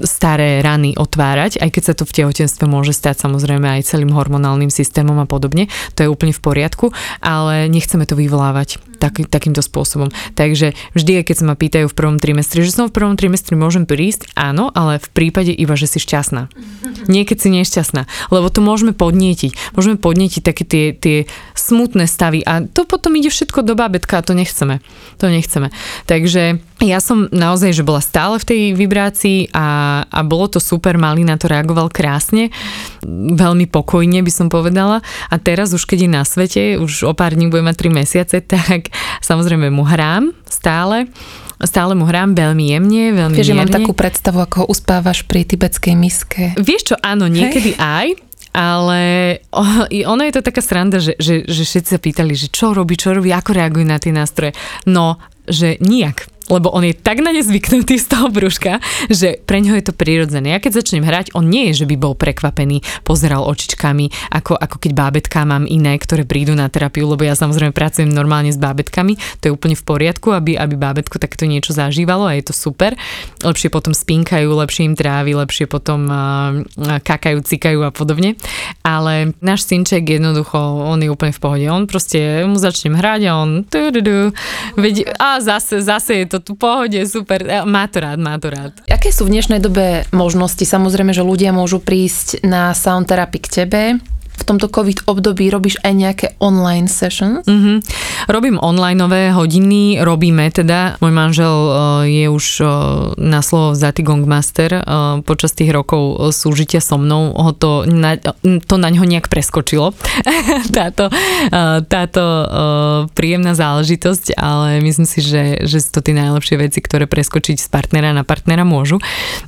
staré 0.04 0.60
rany 0.60 0.92
otvárať, 0.92 1.56
aj 1.56 1.70
keď 1.72 1.82
sa 1.88 1.94
to 1.96 2.04
v 2.04 2.14
tehotenstve 2.20 2.68
môže 2.68 2.92
stať 2.92 3.24
samozrejme 3.24 3.64
aj 3.64 3.88
celým 3.88 4.12
hormonálnym 4.12 4.68
systémom 4.68 5.16
a 5.16 5.24
podobne, 5.24 5.72
to 5.96 6.04
je 6.04 6.12
úplne 6.12 6.36
v 6.36 6.42
poriadku, 6.44 6.92
ale 7.24 7.72
nechceme 7.72 8.04
to 8.04 8.12
vyvolávať 8.12 8.76
tak, 9.00 9.24
takýmto 9.24 9.64
spôsobom. 9.64 10.12
Takže 10.36 10.76
vždy, 10.92 11.24
keď 11.24 11.36
sa 11.40 11.48
ma 11.48 11.56
pýtajú 11.56 11.88
v 11.88 11.96
prvom 11.96 12.20
trimestri, 12.20 12.60
že 12.60 12.76
som 12.76 12.92
v 12.92 12.94
prvom 12.94 13.16
trimestri 13.16 13.56
môžem 13.56 13.88
prísť, 13.88 14.28
áno, 14.36 14.68
ale 14.76 15.00
v 15.00 15.08
prípade 15.16 15.50
iba, 15.56 15.74
že 15.80 15.88
si 15.88 15.98
šťastná. 15.98 16.52
Nie, 17.06 17.26
keď 17.26 17.38
si 17.38 17.48
nešťastná, 17.50 18.06
lebo 18.30 18.46
to 18.52 18.60
môžeme 18.60 18.92
podnietiť. 18.94 19.74
Môžeme 19.74 19.96
podnietiť 19.98 20.42
také 20.42 20.64
tie, 20.66 20.84
tie 20.94 21.16
smutné 21.54 22.06
stavy. 22.06 22.42
A 22.46 22.66
to 22.66 22.84
potom 22.84 23.14
ide 23.18 23.30
všetko 23.30 23.64
do 23.66 23.78
bábetka 23.78 24.20
a 24.20 24.26
to 24.26 24.34
nechceme. 24.36 24.82
To 25.18 25.26
nechceme. 25.30 25.70
Takže 26.06 26.58
ja 26.82 26.98
som 26.98 27.30
naozaj, 27.30 27.70
že 27.72 27.86
bola 27.86 28.02
stále 28.02 28.42
v 28.42 28.48
tej 28.48 28.60
vibrácii 28.74 29.54
a, 29.54 30.02
a 30.06 30.20
bolo 30.26 30.50
to 30.50 30.58
super, 30.58 30.98
Mali 30.98 31.26
na 31.26 31.38
to 31.38 31.50
reagoval 31.50 31.90
krásne, 31.90 32.54
veľmi 33.34 33.66
pokojne 33.70 34.22
by 34.22 34.32
som 34.32 34.46
povedala. 34.50 35.02
A 35.30 35.34
teraz 35.38 35.74
už 35.74 35.86
keď 35.86 35.98
je 36.06 36.10
na 36.10 36.22
svete, 36.22 36.62
už 36.78 37.06
o 37.06 37.14
pár 37.14 37.34
dní 37.34 37.50
bude 37.50 37.62
mať 37.62 37.90
3 37.90 37.98
mesiace, 38.02 38.36
tak 38.54 38.90
samozrejme 39.22 39.70
mu 39.70 39.86
hrám 39.86 40.34
stále 40.46 41.10
stále 41.62 41.94
mu 41.94 42.04
hrám 42.06 42.34
veľmi 42.34 42.64
jemne, 42.74 43.04
veľmi 43.14 43.36
Vieš, 43.38 43.54
mám 43.54 43.70
takú 43.70 43.94
predstavu, 43.94 44.42
ako 44.42 44.66
uspávaš 44.66 45.22
pri 45.26 45.46
tibetskej 45.46 45.94
miske. 45.94 46.42
Vieš 46.58 46.92
čo, 46.92 46.96
áno, 46.98 47.30
niekedy 47.30 47.78
hey. 47.78 47.82
aj, 47.82 48.08
ale 48.52 49.00
ono 50.04 50.22
je 50.28 50.32
to 50.34 50.42
taká 50.44 50.60
sranda, 50.60 51.00
že, 51.00 51.16
že, 51.16 51.46
že 51.48 51.62
všetci 51.64 51.90
sa 51.96 52.00
pýtali, 52.00 52.32
že 52.36 52.52
čo 52.52 52.76
robí, 52.76 53.00
čo 53.00 53.16
robí, 53.16 53.32
ako 53.32 53.56
reaguje 53.56 53.86
na 53.86 53.96
tie 53.96 54.12
nástroje. 54.12 54.52
No, 54.84 55.16
že 55.48 55.80
nijak 55.80 56.31
lebo 56.52 56.68
on 56.68 56.84
je 56.84 56.92
tak 56.92 57.24
na 57.24 57.32
ne 57.32 57.40
zvyknutý 57.40 57.96
z 57.96 58.06
toho 58.12 58.28
brúška, 58.28 58.76
že 59.08 59.40
pre 59.48 59.64
ňo 59.64 59.80
je 59.80 59.84
to 59.88 59.94
prirodzené. 59.96 60.52
Ja 60.52 60.60
keď 60.60 60.84
začnem 60.84 61.00
hrať, 61.00 61.32
on 61.32 61.48
nie 61.48 61.72
je, 61.72 61.84
že 61.84 61.88
by 61.88 61.96
bol 61.96 62.12
prekvapený, 62.12 62.84
pozeral 63.08 63.48
očičkami, 63.48 64.36
ako, 64.36 64.60
ako 64.60 64.76
keď 64.76 64.92
bábetka 64.92 65.48
mám 65.48 65.64
iné, 65.64 65.96
ktoré 65.96 66.28
prídu 66.28 66.52
na 66.52 66.68
terapiu, 66.68 67.08
lebo 67.08 67.24
ja 67.24 67.32
samozrejme 67.32 67.72
pracujem 67.72 68.12
normálne 68.12 68.52
s 68.52 68.60
bábetkami, 68.60 69.16
to 69.40 69.48
je 69.48 69.54
úplne 69.56 69.72
v 69.72 69.84
poriadku, 69.88 70.36
aby, 70.36 70.60
aby 70.60 70.76
bábetko 70.76 71.16
takéto 71.16 71.48
niečo 71.48 71.72
zažívalo 71.72 72.28
a 72.28 72.36
je 72.36 72.52
to 72.52 72.54
super. 72.54 72.92
Lepšie 73.40 73.72
potom 73.72 73.96
spinkajú, 73.96 74.52
lepšie 74.52 74.92
im 74.92 74.94
trávi, 74.98 75.32
lepšie 75.32 75.64
potom 75.64 76.04
uh, 76.12 77.00
kakajú, 77.00 77.40
cikajú 77.40 77.80
a 77.88 77.90
podobne. 77.90 78.36
Ale 78.84 79.32
náš 79.40 79.64
synček 79.64 80.04
jednoducho, 80.04 80.58
on 80.60 81.00
je 81.00 81.08
úplne 81.08 81.32
v 81.32 81.40
pohode. 81.40 81.64
On 81.72 81.88
proste, 81.88 82.44
mu 82.44 82.60
začnem 82.60 82.98
hrať 82.98 83.20
a 83.30 83.32
on 83.40 83.64
a 85.18 85.28
zase, 85.40 85.80
zase 85.80 86.12
je 86.22 86.26
to 86.26 86.41
tu 86.42 86.58
pohode, 86.58 86.98
super, 87.06 87.46
má 87.64 87.86
to 87.86 88.02
rád, 88.02 88.18
má 88.18 88.34
to 88.36 88.50
rád. 88.50 88.74
Aké 88.90 89.14
sú 89.14 89.30
v 89.30 89.38
dnešnej 89.38 89.62
dobe 89.62 90.02
možnosti? 90.10 90.66
Samozrejme, 90.66 91.14
že 91.14 91.22
ľudia 91.22 91.54
môžu 91.54 91.78
prísť 91.78 92.42
na 92.42 92.74
sound 92.74 93.06
therapy 93.06 93.38
k 93.38 93.48
tebe, 93.62 93.82
v 94.42 94.48
tomto 94.50 94.66
COVID 94.66 95.06
období 95.06 95.46
robíš 95.54 95.78
aj 95.86 95.92
nejaké 95.94 96.26
online 96.42 96.90
sessions? 96.90 97.46
Mm-hmm. 97.46 97.76
Robím 98.26 98.58
onlineové 98.58 99.30
hodiny, 99.30 100.02
robíme 100.02 100.50
teda. 100.50 100.98
Môj 100.98 101.14
manžel 101.14 101.54
uh, 101.54 102.02
je 102.02 102.26
už 102.26 102.46
uh, 102.60 102.68
na 103.22 103.38
slovo 103.38 103.78
vzatý 103.78 104.02
gongmaster. 104.02 104.82
Uh, 104.82 105.22
počas 105.22 105.54
tých 105.54 105.70
rokov 105.70 106.34
súžitia 106.34 106.82
so 106.82 106.98
mnou 106.98 107.30
ho 107.30 107.52
to 107.54 107.86
na, 107.86 108.18
to 108.42 108.74
na 108.74 108.90
ňo 108.90 109.06
nejak 109.06 109.30
preskočilo. 109.30 109.94
táto 110.76 111.06
táto 111.86 112.24
príjemná 113.12 113.52
záležitosť, 113.52 114.34
ale 114.34 114.80
myslím 114.80 115.06
si, 115.06 115.20
že, 115.22 115.62
že 115.62 115.78
sú 115.84 115.98
to 115.98 116.00
tie 116.00 116.16
najlepšie 116.16 116.56
veci, 116.58 116.80
ktoré 116.80 117.06
preskočiť 117.06 117.60
z 117.60 117.68
partnera 117.68 118.10
na 118.16 118.24
partnera 118.24 118.64
môžu. 118.66 118.98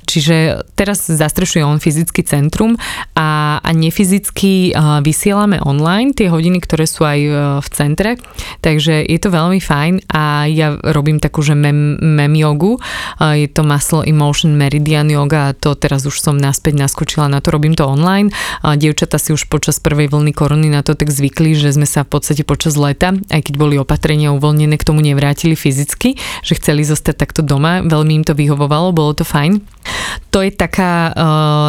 Čiže 0.04 0.68
teraz 0.78 1.08
zastrešuje 1.08 1.64
on 1.64 1.80
fyzický 1.80 2.22
centrum 2.22 2.76
a, 3.16 3.58
a 3.58 3.70
nefyzicky 3.72 4.76
vysielame 5.02 5.60
online 5.62 6.16
tie 6.16 6.28
hodiny, 6.30 6.58
ktoré 6.62 6.84
sú 6.88 7.06
aj 7.06 7.20
e, 7.20 7.30
v 7.60 7.68
centre, 7.70 8.10
takže 8.60 9.04
je 9.04 9.18
to 9.20 9.28
veľmi 9.30 9.60
fajn. 9.60 10.08
A 10.10 10.46
ja 10.50 10.76
robím 10.80 11.18
takú, 11.18 11.40
že 11.44 11.56
mem, 11.56 11.96
mem 12.00 12.32
jogu, 12.36 12.78
je 13.20 13.48
to 13.50 13.62
Muscle 13.62 14.04
Emotion 14.04 14.56
Meridian 14.56 15.08
yoga. 15.10 15.50
A 15.50 15.56
to 15.56 15.76
teraz 15.76 16.06
už 16.08 16.20
som 16.20 16.36
naspäť 16.38 16.78
naskočila 16.78 17.28
na 17.28 17.44
to, 17.44 17.52
robím 17.52 17.76
to 17.76 17.84
online. 17.84 18.30
Dievčata 18.62 19.20
si 19.20 19.34
už 19.34 19.46
počas 19.50 19.78
prvej 19.82 20.08
vlny 20.10 20.32
korony 20.32 20.68
na 20.72 20.80
to 20.80 20.96
tak 20.96 21.12
zvykli, 21.12 21.56
že 21.56 21.74
sme 21.74 21.84
sa 21.84 22.02
v 22.06 22.16
podstate 22.16 22.42
počas 22.46 22.78
leta, 22.78 23.12
aj 23.30 23.40
keď 23.50 23.54
boli 23.60 23.76
opatrenia 23.76 24.32
uvoľnené, 24.32 24.76
k 24.80 24.86
tomu 24.86 25.04
nevrátili 25.04 25.54
fyzicky, 25.54 26.16
že 26.42 26.52
chceli 26.58 26.82
zostať 26.86 27.14
takto 27.20 27.40
doma, 27.44 27.84
veľmi 27.84 28.22
im 28.22 28.24
to 28.24 28.32
vyhovovalo, 28.32 28.94
bolo 28.94 29.12
to 29.14 29.22
fajn. 29.22 29.62
To 30.30 30.42
je 30.42 30.50
taká 30.50 31.12
uh, 31.12 31.14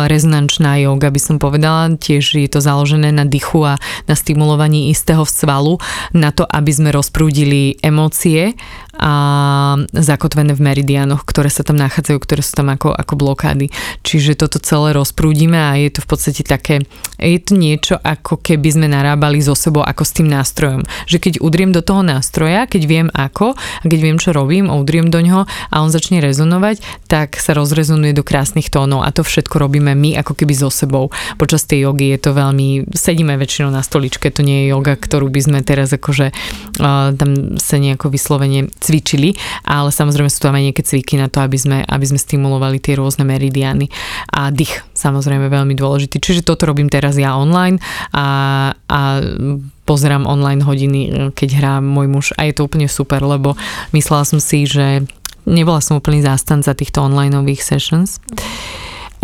rezonančná 0.09 0.81
yoga, 0.81 1.13
by 1.13 1.21
som 1.21 1.35
povedala, 1.37 1.93
tiež 1.97 2.37
je 2.37 2.49
to 2.49 2.63
založené 2.63 3.04
založené 3.05 3.11
na 3.13 3.25
dychu 3.25 3.65
a 3.65 3.77
na 4.09 4.15
stimulovaní 4.15 4.89
istého 4.89 5.25
svalu 5.25 5.77
na 6.13 6.31
to, 6.33 6.45
aby 6.49 6.71
sme 6.73 6.89
rozprúdili 6.89 7.77
emócie 7.81 8.57
a 8.99 9.13
zakotvené 9.91 10.55
v 10.55 10.61
meridiánoch, 10.63 11.27
ktoré 11.27 11.51
sa 11.51 11.67
tam 11.67 11.75
nachádzajú, 11.75 12.17
ktoré 12.19 12.41
sú 12.41 12.55
tam 12.55 12.71
ako, 12.71 12.95
ako 12.95 13.13
blokády. 13.19 13.69
Čiže 14.01 14.39
toto 14.39 14.61
celé 14.61 14.95
rozprúdime 14.95 15.59
a 15.59 15.75
je 15.75 15.89
to 15.91 15.99
v 16.03 16.07
podstate 16.07 16.41
také, 16.47 16.83
je 17.19 17.39
to 17.39 17.53
niečo 17.55 17.95
ako 17.99 18.39
keby 18.39 18.71
sme 18.71 18.87
narábali 18.87 19.43
so 19.43 19.53
sebou 19.57 19.83
ako 19.83 20.03
s 20.03 20.11
tým 20.15 20.27
nástrojom. 20.31 20.87
Že 21.05 21.17
keď 21.19 21.33
udriem 21.43 21.71
do 21.75 21.83
toho 21.83 22.01
nástroja, 22.05 22.67
keď 22.67 22.81
viem 22.87 23.07
ako 23.11 23.55
a 23.55 23.85
keď 23.85 23.99
viem, 23.99 24.17
čo 24.19 24.31
robím 24.31 24.71
a 24.71 24.77
udriem 24.79 25.11
do 25.11 25.19
ňoho 25.19 25.43
a 25.47 25.75
on 25.83 25.91
začne 25.91 26.23
rezonovať, 26.23 26.79
tak 27.11 27.37
sa 27.39 27.53
rozrezonuje 27.53 28.15
do 28.15 28.23
krásnych 28.23 28.71
tónov 28.71 29.03
a 29.03 29.11
to 29.11 29.21
všetko 29.23 29.59
robíme 29.59 29.91
my 29.95 30.19
ako 30.19 30.33
keby 30.35 30.55
so 30.55 30.71
sebou. 30.71 31.11
Počas 31.35 31.67
tej 31.67 31.87
jogy 31.87 32.15
je 32.15 32.19
to 32.19 32.31
veľmi, 32.31 32.91
sedíme 32.95 33.35
väčšinou 33.35 33.69
na 33.69 33.83
stoličke, 33.83 34.31
to 34.31 34.41
nie 34.41 34.65
je 34.65 34.71
yoga, 34.71 34.95
ktorú 34.95 35.27
by 35.29 35.41
sme 35.41 35.59
teraz 35.61 35.91
akože 35.91 36.31
uh, 36.31 37.11
tam 37.15 37.59
sa 37.59 37.75
nejako 37.77 38.11
vyslovene 38.11 38.71
cvičili, 38.85 39.33
ale 39.65 39.89
samozrejme 39.89 40.29
sú 40.29 40.45
tam 40.45 40.53
aj 40.53 40.63
nejaké 40.69 40.83
cviky 40.85 41.17
na 41.17 41.25
to, 41.25 41.41
aby 41.41 41.57
sme, 41.57 41.77
aby 41.81 42.05
sme 42.05 42.21
stimulovali 42.21 42.77
tie 42.77 42.93
rôzne 43.01 43.25
meridiany. 43.25 43.89
A 44.29 44.53
dých 44.53 44.85
samozrejme 44.93 45.49
veľmi 45.49 45.73
dôležitý. 45.73 46.21
Čiže 46.21 46.45
toto 46.45 46.69
robím 46.69 46.93
teraz 46.93 47.17
ja 47.17 47.33
online 47.33 47.81
a, 48.13 48.25
a 48.85 48.99
pozerám 49.89 50.29
online 50.29 50.61
hodiny, 50.61 51.33
keď 51.33 51.49
hrá 51.57 51.73
môj 51.81 52.07
muž 52.07 52.25
a 52.37 52.45
je 52.45 52.53
to 52.53 52.65
úplne 52.69 52.85
super, 52.85 53.25
lebo 53.25 53.57
myslela 53.97 54.21
som 54.21 54.37
si, 54.37 54.69
že 54.69 55.01
nebola 55.49 55.81
som 55.81 55.97
úplný 55.97 56.21
zástanca 56.21 56.77
týchto 56.77 57.01
onlineových 57.01 57.61
sessions 57.65 58.21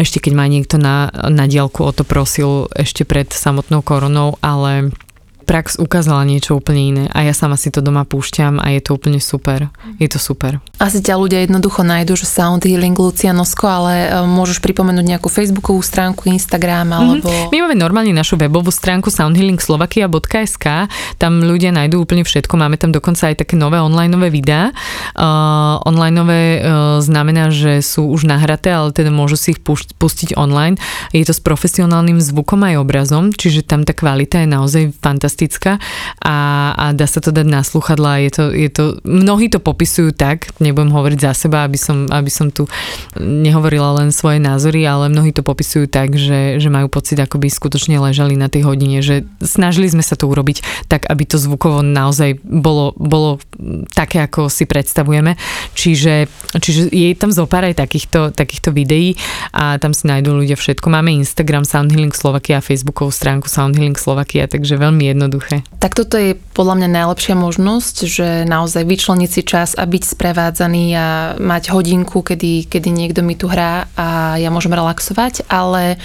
ešte 0.01 0.17
keď 0.17 0.33
ma 0.33 0.49
niekto 0.49 0.81
na, 0.81 1.13
na 1.29 1.45
diálku 1.45 1.85
o 1.85 1.91
to 1.93 2.01
prosil 2.01 2.65
ešte 2.73 3.05
pred 3.05 3.29
samotnou 3.29 3.85
koronou, 3.85 4.41
ale 4.41 4.89
prax 5.51 5.75
ukázala 5.75 6.23
niečo 6.23 6.55
úplne 6.55 6.79
iné 6.79 7.03
a 7.11 7.27
ja 7.27 7.35
sama 7.35 7.59
si 7.59 7.67
to 7.75 7.83
doma 7.83 8.07
púšťam 8.07 8.55
a 8.63 8.71
je 8.71 8.87
to 8.87 8.95
úplne 8.95 9.19
super. 9.19 9.67
Je 9.99 10.07
to 10.07 10.15
super. 10.15 10.63
Asi 10.79 11.03
ťa 11.03 11.19
ľudia 11.19 11.43
jednoducho 11.43 11.83
nájdu, 11.83 12.15
že 12.15 12.23
Sound 12.23 12.63
Healing 12.63 12.95
Lucia 12.95 13.35
Nosko, 13.35 13.67
ale 13.67 14.07
e, 14.07 14.23
môžeš 14.31 14.63
pripomenúť 14.63 15.03
nejakú 15.03 15.27
facebookovú 15.27 15.83
stránku, 15.83 16.31
Instagram 16.31 16.87
mhm. 16.87 16.95
alebo... 16.95 17.27
Mm-hmm. 17.27 17.51
My 17.51 17.57
máme 17.67 17.75
normálne 17.75 18.15
našu 18.15 18.39
webovú 18.39 18.71
stránku 18.71 19.11
soundhealingslovakia.sk 19.11 20.87
tam 21.19 21.43
ľudia 21.43 21.75
nájdú 21.75 21.99
úplne 21.99 22.23
všetko. 22.23 22.55
Máme 22.55 22.79
tam 22.79 22.95
dokonca 22.95 23.27
aj 23.27 23.43
také 23.43 23.59
nové 23.59 23.83
onlineové 23.83 24.31
videá. 24.31 24.71
Uh, 25.19 25.83
onlineové 25.83 26.41
uh, 26.63 27.03
znamená, 27.03 27.51
že 27.51 27.83
sú 27.83 28.07
už 28.07 28.23
nahraté, 28.23 28.71
ale 28.71 28.95
teda 28.95 29.11
môžu 29.11 29.35
si 29.35 29.51
ich 29.51 29.59
pustiť 29.99 30.39
online. 30.39 30.79
Je 31.11 31.27
to 31.27 31.35
s 31.35 31.43
profesionálnym 31.43 32.23
zvukom 32.23 32.63
aj 32.63 32.79
obrazom, 32.79 33.35
čiže 33.35 33.67
tam 33.67 33.83
tá 33.83 33.91
kvalita 33.91 34.39
je 34.41 34.47
naozaj 34.47 34.83
fantastická 35.03 35.40
fantastická 35.41 35.81
a, 36.21 36.37
a 36.77 36.85
dá 36.93 37.09
sa 37.09 37.17
to 37.17 37.33
dať 37.33 37.47
na 37.49 37.65
sluchadla. 37.65 38.21
Je 38.21 38.31
to, 38.31 38.43
je 38.53 38.69
to, 38.69 38.83
mnohí 39.01 39.49
to 39.49 39.57
popisujú 39.57 40.13
tak, 40.13 40.53
nebudem 40.61 40.93
hovoriť 40.93 41.19
za 41.19 41.33
seba, 41.33 41.65
aby 41.65 41.77
som, 41.81 42.05
aby 42.13 42.29
som 42.29 42.53
tu 42.53 42.69
nehovorila 43.17 43.97
len 43.97 44.13
svoje 44.13 44.37
názory, 44.37 44.85
ale 44.85 45.09
mnohí 45.09 45.33
to 45.33 45.41
popisujú 45.41 45.89
tak, 45.89 46.13
že, 46.13 46.61
že 46.61 46.69
majú 46.69 46.93
pocit, 46.93 47.17
ako 47.17 47.41
by 47.41 47.49
skutočne 47.49 47.97
ležali 47.97 48.37
na 48.37 48.53
tej 48.53 48.69
hodine, 48.69 49.01
že 49.01 49.25
snažili 49.41 49.89
sme 49.89 50.05
sa 50.05 50.13
to 50.13 50.29
urobiť 50.29 50.85
tak, 50.85 51.09
aby 51.09 51.25
to 51.25 51.41
zvukovo 51.41 51.81
naozaj 51.81 52.37
bolo, 52.45 52.93
bolo 53.01 53.41
také, 53.97 54.21
ako 54.21 54.47
si 54.53 54.69
predstavujeme. 54.69 55.33
Čiže, 55.73 56.29
čiže 56.61 56.93
je 56.93 57.17
tam 57.17 57.33
zopár 57.33 57.65
aj 57.65 57.81
takýchto, 57.81 58.29
takýchto 58.35 58.69
videí 58.69 59.17
a 59.55 59.81
tam 59.81 59.95
si 59.95 60.05
nájdú 60.05 60.37
ľudia 60.37 60.53
všetko. 60.53 60.85
Máme 60.93 61.09
Instagram 61.17 61.65
Sound 61.65 61.89
Healing 61.89 62.13
Slovakia 62.13 62.61
a 62.61 62.65
Facebookovú 62.65 63.09
stránku 63.09 63.49
Sound 63.49 63.73
Healing 63.79 63.97
Slovakia, 63.97 64.45
takže 64.45 64.77
veľmi 64.77 65.09
jednoduché 65.09 65.20
jednoduché. 65.21 65.61
Tak 65.77 65.93
toto 65.93 66.17
je 66.17 66.33
podľa 66.57 66.81
mňa 66.81 66.89
najlepšia 66.89 67.37
možnosť, 67.37 67.95
že 68.09 68.27
naozaj 68.49 68.81
vyčleniť 68.89 69.29
si 69.29 69.41
čas 69.45 69.77
a 69.77 69.85
byť 69.85 70.03
sprevádzaný 70.17 70.85
a 70.97 71.07
mať 71.37 71.69
hodinku, 71.69 72.25
kedy, 72.25 72.65
kedy 72.65 72.89
niekto 72.89 73.21
mi 73.21 73.37
tu 73.37 73.45
hrá 73.45 73.85
a 73.93 74.41
ja 74.41 74.49
môžem 74.49 74.73
relaxovať, 74.73 75.45
ale 75.45 76.01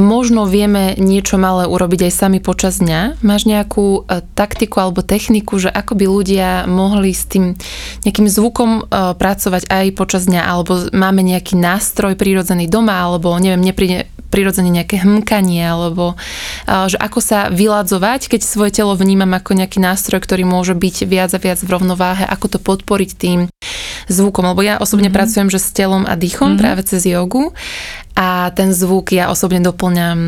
možno 0.00 0.48
vieme 0.48 0.96
niečo 0.96 1.36
malé 1.36 1.68
urobiť 1.68 2.08
aj 2.08 2.12
sami 2.16 2.38
počas 2.40 2.80
dňa. 2.80 3.20
Máš 3.20 3.44
nejakú 3.44 4.08
e, 4.08 4.24
taktiku 4.32 4.80
alebo 4.80 5.04
techniku, 5.04 5.60
že 5.60 5.68
ako 5.68 5.92
by 5.98 6.06
ľudia 6.08 6.48
mohli 6.64 7.12
s 7.12 7.28
tým 7.28 7.58
nejakým 8.08 8.30
zvukom 8.30 8.70
e, 8.78 8.82
pracovať 9.18 9.68
aj 9.68 9.86
počas 9.98 10.24
dňa, 10.30 10.42
alebo 10.42 10.88
máme 10.94 11.20
nejaký 11.20 11.58
nástroj 11.58 12.16
prírodzený 12.16 12.70
doma, 12.70 12.96
alebo 12.96 13.34
neviem, 13.36 13.60
nepríde 13.60 14.08
prirodzene 14.28 14.68
nejaké 14.68 15.00
hmkanie, 15.02 15.64
alebo 15.64 16.14
že 16.68 17.00
ako 17.00 17.20
sa 17.24 17.48
vyladzovať, 17.48 18.28
keď 18.28 18.37
svoje 18.42 18.70
telo 18.82 18.94
vnímam 18.94 19.30
ako 19.34 19.56
nejaký 19.58 19.78
nástroj, 19.78 20.22
ktorý 20.22 20.44
môže 20.44 20.74
byť 20.76 20.96
viac 21.06 21.30
a 21.34 21.42
viac 21.42 21.58
v 21.62 21.72
rovnováhe, 21.72 22.24
ako 22.26 22.46
to 22.56 22.58
podporiť 22.58 23.10
tým 23.14 23.40
zvukom, 24.08 24.44
lebo 24.50 24.64
ja 24.64 24.80
osobne 24.80 25.12
mm-hmm. 25.12 25.18
pracujem 25.18 25.48
že 25.52 25.60
s 25.60 25.70
telom 25.70 26.08
a 26.08 26.16
dýchom 26.16 26.56
mm-hmm. 26.56 26.62
práve 26.62 26.82
cez 26.88 27.04
jogu 27.04 27.52
a 28.16 28.50
ten 28.56 28.72
zvuk 28.72 29.12
ja 29.12 29.28
osobne 29.28 29.60
doplňam 29.60 30.18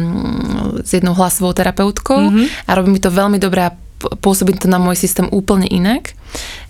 s 0.85 0.91
jednou 0.93 1.17
hlasovou 1.17 1.57
terapeutkou 1.57 2.21
mm-hmm. 2.29 2.47
a 2.69 2.71
robí 2.77 2.93
mi 2.93 3.01
to 3.01 3.11
veľmi 3.11 3.41
dobré 3.41 3.73
a 3.73 3.77
pôsobí 4.01 4.57
to 4.57 4.69
na 4.69 4.81
môj 4.81 4.97
systém 4.97 5.29
úplne 5.29 5.69
inak 5.69 6.17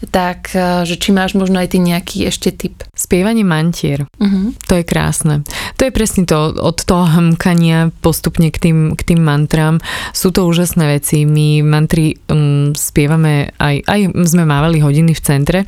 tak 0.08 0.56
e, 0.56 0.88
že 0.88 0.96
či 0.96 1.12
máš 1.12 1.36
možno 1.36 1.60
aj 1.60 1.76
ty 1.76 1.78
nejaký 1.78 2.24
ešte 2.24 2.48
typ. 2.56 2.80
Spievanie 2.96 3.44
mantier, 3.44 4.08
uh-huh. 4.08 4.56
to 4.64 4.80
je 4.80 4.84
krásne. 4.84 5.44
To 5.76 5.84
je 5.84 5.92
presne 5.92 6.24
to, 6.24 6.56
od 6.56 6.80
toho 6.80 7.04
hmkania 7.04 7.92
postupne 8.00 8.48
k 8.48 8.56
tým, 8.56 8.78
k 8.96 9.02
tým 9.12 9.20
mantrám. 9.20 9.80
Sú 10.16 10.32
to 10.32 10.48
úžasné 10.48 11.00
veci. 11.00 11.28
My 11.28 11.60
mantry 11.60 12.16
um, 12.32 12.72
spievame, 12.72 13.52
aj, 13.60 13.84
aj 13.84 14.00
sme 14.24 14.48
mávali 14.48 14.80
hodiny 14.80 15.12
v 15.12 15.24
centre, 15.24 15.58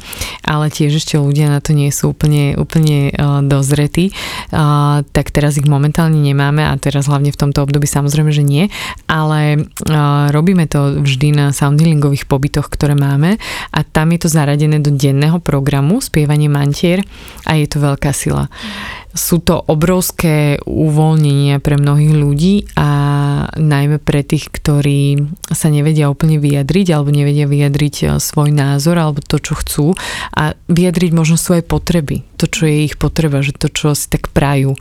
ale 0.44 0.72
tiež 0.72 0.96
ešte 0.96 1.20
ľudia 1.20 1.52
na 1.52 1.60
to 1.60 1.76
nie 1.76 1.92
sú 1.92 2.16
úplne, 2.16 2.56
úplne 2.56 3.12
uh, 3.12 3.44
dozretí. 3.44 4.16
Uh, 4.48 5.04
tak 5.12 5.28
teraz 5.28 5.60
ich 5.60 5.68
momentálne 5.68 6.16
nemáme 6.16 6.64
a 6.64 6.72
teraz 6.80 7.08
hlavne 7.08 7.32
v 7.32 7.40
tomto 7.40 7.64
období 7.64 7.84
samozrejme, 7.84 8.32
že 8.32 8.44
nie, 8.44 8.72
ale 9.08 9.60
uh, 9.60 10.32
robíme 10.32 10.64
to 10.68 11.04
vždy 11.04 11.36
na 11.36 11.46
soundhealingových 11.52 12.24
pobytoch, 12.24 12.72
ktoré 12.72 12.96
máme 12.96 13.36
a 13.72 13.80
tam 13.90 14.14
je 14.14 14.26
to 14.26 14.28
zaradené 14.30 14.78
do 14.78 14.94
denného 14.94 15.42
programu 15.42 15.98
spievanie 15.98 16.46
mantier 16.46 17.02
a 17.46 17.58
je 17.58 17.66
to 17.66 17.82
veľká 17.82 18.14
sila. 18.14 18.46
Sú 19.12 19.44
to 19.44 19.60
obrovské 19.68 20.56
uvoľnenia 20.64 21.60
pre 21.60 21.76
mnohých 21.76 22.14
ľudí 22.16 22.54
a 22.80 22.88
najmä 23.60 24.00
pre 24.00 24.24
tých, 24.24 24.48
ktorí 24.48 25.28
sa 25.52 25.68
nevedia 25.68 26.08
úplne 26.08 26.40
vyjadriť 26.40 26.86
alebo 26.92 27.12
nevedia 27.12 27.44
vyjadriť 27.44 27.94
e, 28.00 28.04
svoj 28.16 28.50
názor 28.54 28.96
alebo 28.96 29.20
to, 29.20 29.36
čo 29.36 29.52
chcú 29.58 29.86
a 30.32 30.56
vyjadriť 30.72 31.10
možno 31.12 31.36
svoje 31.36 31.60
potreby, 31.60 32.24
to, 32.40 32.48
čo 32.48 32.64
je 32.64 32.88
ich 32.88 32.96
potreba, 32.96 33.44
že 33.44 33.52
to, 33.52 33.68
čo 33.68 33.92
si 33.92 34.08
tak 34.08 34.32
prajú. 34.32 34.74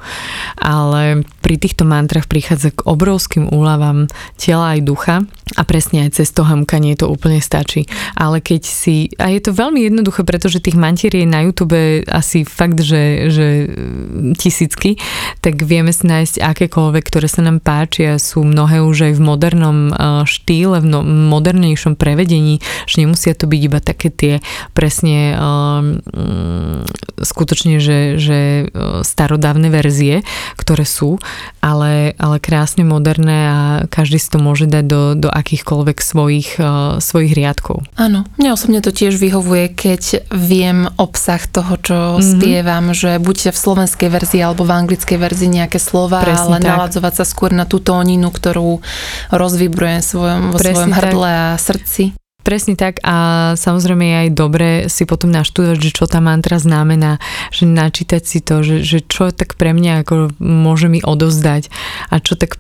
Ale 0.56 1.28
pri 1.44 1.56
týchto 1.60 1.84
mantrach 1.84 2.32
prichádza 2.32 2.72
k 2.72 2.88
obrovským 2.88 3.52
úľavám 3.52 4.08
tela 4.40 4.78
aj 4.78 4.80
ducha 4.88 5.16
a 5.60 5.62
presne 5.68 6.08
aj 6.08 6.22
cez 6.22 6.32
to 6.32 6.48
hamkanie 6.48 6.96
to 6.96 7.12
úplne 7.12 7.44
stačí. 7.44 7.86
Ale 8.16 8.40
keď 8.40 8.62
si, 8.64 8.91
a 9.18 9.32
je 9.32 9.42
to 9.42 9.52
veľmi 9.52 9.88
jednoduché, 9.88 10.22
pretože 10.24 10.64
tých 10.64 10.78
mantier 10.78 11.14
je 11.14 11.28
na 11.28 11.46
YouTube 11.46 12.06
asi 12.10 12.44
fakt, 12.46 12.82
že, 12.82 13.30
že 13.32 13.48
tisícky, 14.36 14.98
tak 15.40 15.62
vieme 15.64 15.94
si 15.94 16.06
nájsť 16.06 16.42
akékoľvek, 16.42 17.04
ktoré 17.06 17.28
sa 17.30 17.46
nám 17.46 17.62
páčia. 17.62 18.18
Sú 18.22 18.44
mnohé 18.44 18.84
už 18.84 19.12
aj 19.12 19.14
v 19.18 19.22
modernom 19.22 19.78
e, 19.90 19.94
štýle, 20.28 20.84
v 20.84 20.88
no, 20.88 21.00
modernejšom 21.06 21.96
prevedení, 21.96 22.60
že 22.90 23.06
nemusia 23.06 23.34
to 23.38 23.48
byť 23.48 23.62
iba 23.62 23.80
také 23.80 24.10
tie 24.12 24.34
presne 24.76 25.38
um, 25.38 26.02
skutočne, 27.22 27.78
že, 27.78 28.18
že 28.18 28.40
e, 28.40 29.04
starodávne 29.06 29.70
verzie, 29.70 30.26
ktoré 30.58 30.84
sú, 30.84 31.22
ale, 31.62 32.18
ale 32.18 32.38
krásne 32.42 32.84
moderné 32.84 33.40
a 33.48 33.60
každý 33.88 34.18
si 34.18 34.30
to 34.30 34.42
môže 34.42 34.68
dať 34.68 34.86
do, 34.86 35.02
do 35.16 35.30
akýchkoľvek 35.30 35.98
svojich, 36.02 36.50
uh, 36.58 36.98
svojich 36.98 37.34
riadkov. 37.38 37.86
Áno, 37.96 38.26
mne 38.36 38.50
osobne 38.58 38.81
to 38.82 38.92
tiež 38.94 39.18
vyhovuje, 39.18 39.74
keď 39.74 40.28
viem 40.30 40.90
obsah 40.98 41.42
toho, 41.48 41.78
čo 41.82 41.98
mm-hmm. 41.98 42.32
spievam, 42.38 42.86
že 42.94 43.18
buď 43.18 43.54
v 43.54 43.58
slovenskej 43.58 44.10
verzii 44.10 44.42
alebo 44.42 44.66
v 44.68 44.74
anglickej 44.76 45.18
verzii 45.18 45.50
nejaké 45.50 45.80
slova, 45.82 46.22
Presne 46.22 46.58
ale 46.58 46.58
tak. 46.62 46.70
naladzovať 46.70 47.14
sa 47.22 47.26
skôr 47.26 47.56
na 47.56 47.66
tú 47.66 47.82
tóninu, 47.82 48.30
ktorú 48.30 48.82
rozvibrujem 49.34 50.02
svojom, 50.06 50.54
vo 50.54 50.58
Presne 50.58 50.74
svojom 50.74 50.92
hrdle 50.94 51.30
tak. 51.32 51.42
a 51.42 51.46
srdci. 51.58 52.21
Presne 52.42 52.74
tak 52.74 52.98
a 53.06 53.16
samozrejme 53.54 54.04
je 54.04 54.16
aj 54.28 54.30
dobre 54.34 54.70
si 54.90 55.06
potom 55.06 55.30
naštudovať, 55.30 55.78
že 55.78 55.92
čo 55.94 56.06
tá 56.10 56.18
mantra 56.18 56.58
znamená, 56.58 57.22
že 57.54 57.70
načítať 57.70 58.22
si 58.26 58.40
to, 58.42 58.66
že, 58.66 58.82
že 58.82 59.06
čo 59.06 59.30
tak 59.30 59.56
pre 59.56 59.78
mňa 59.78 60.02
ako 60.02 60.34
môže 60.42 60.90
mi 60.90 61.00
odovzdať 61.06 61.70
a 62.10 62.18
čo 62.18 62.34
tak 62.34 62.58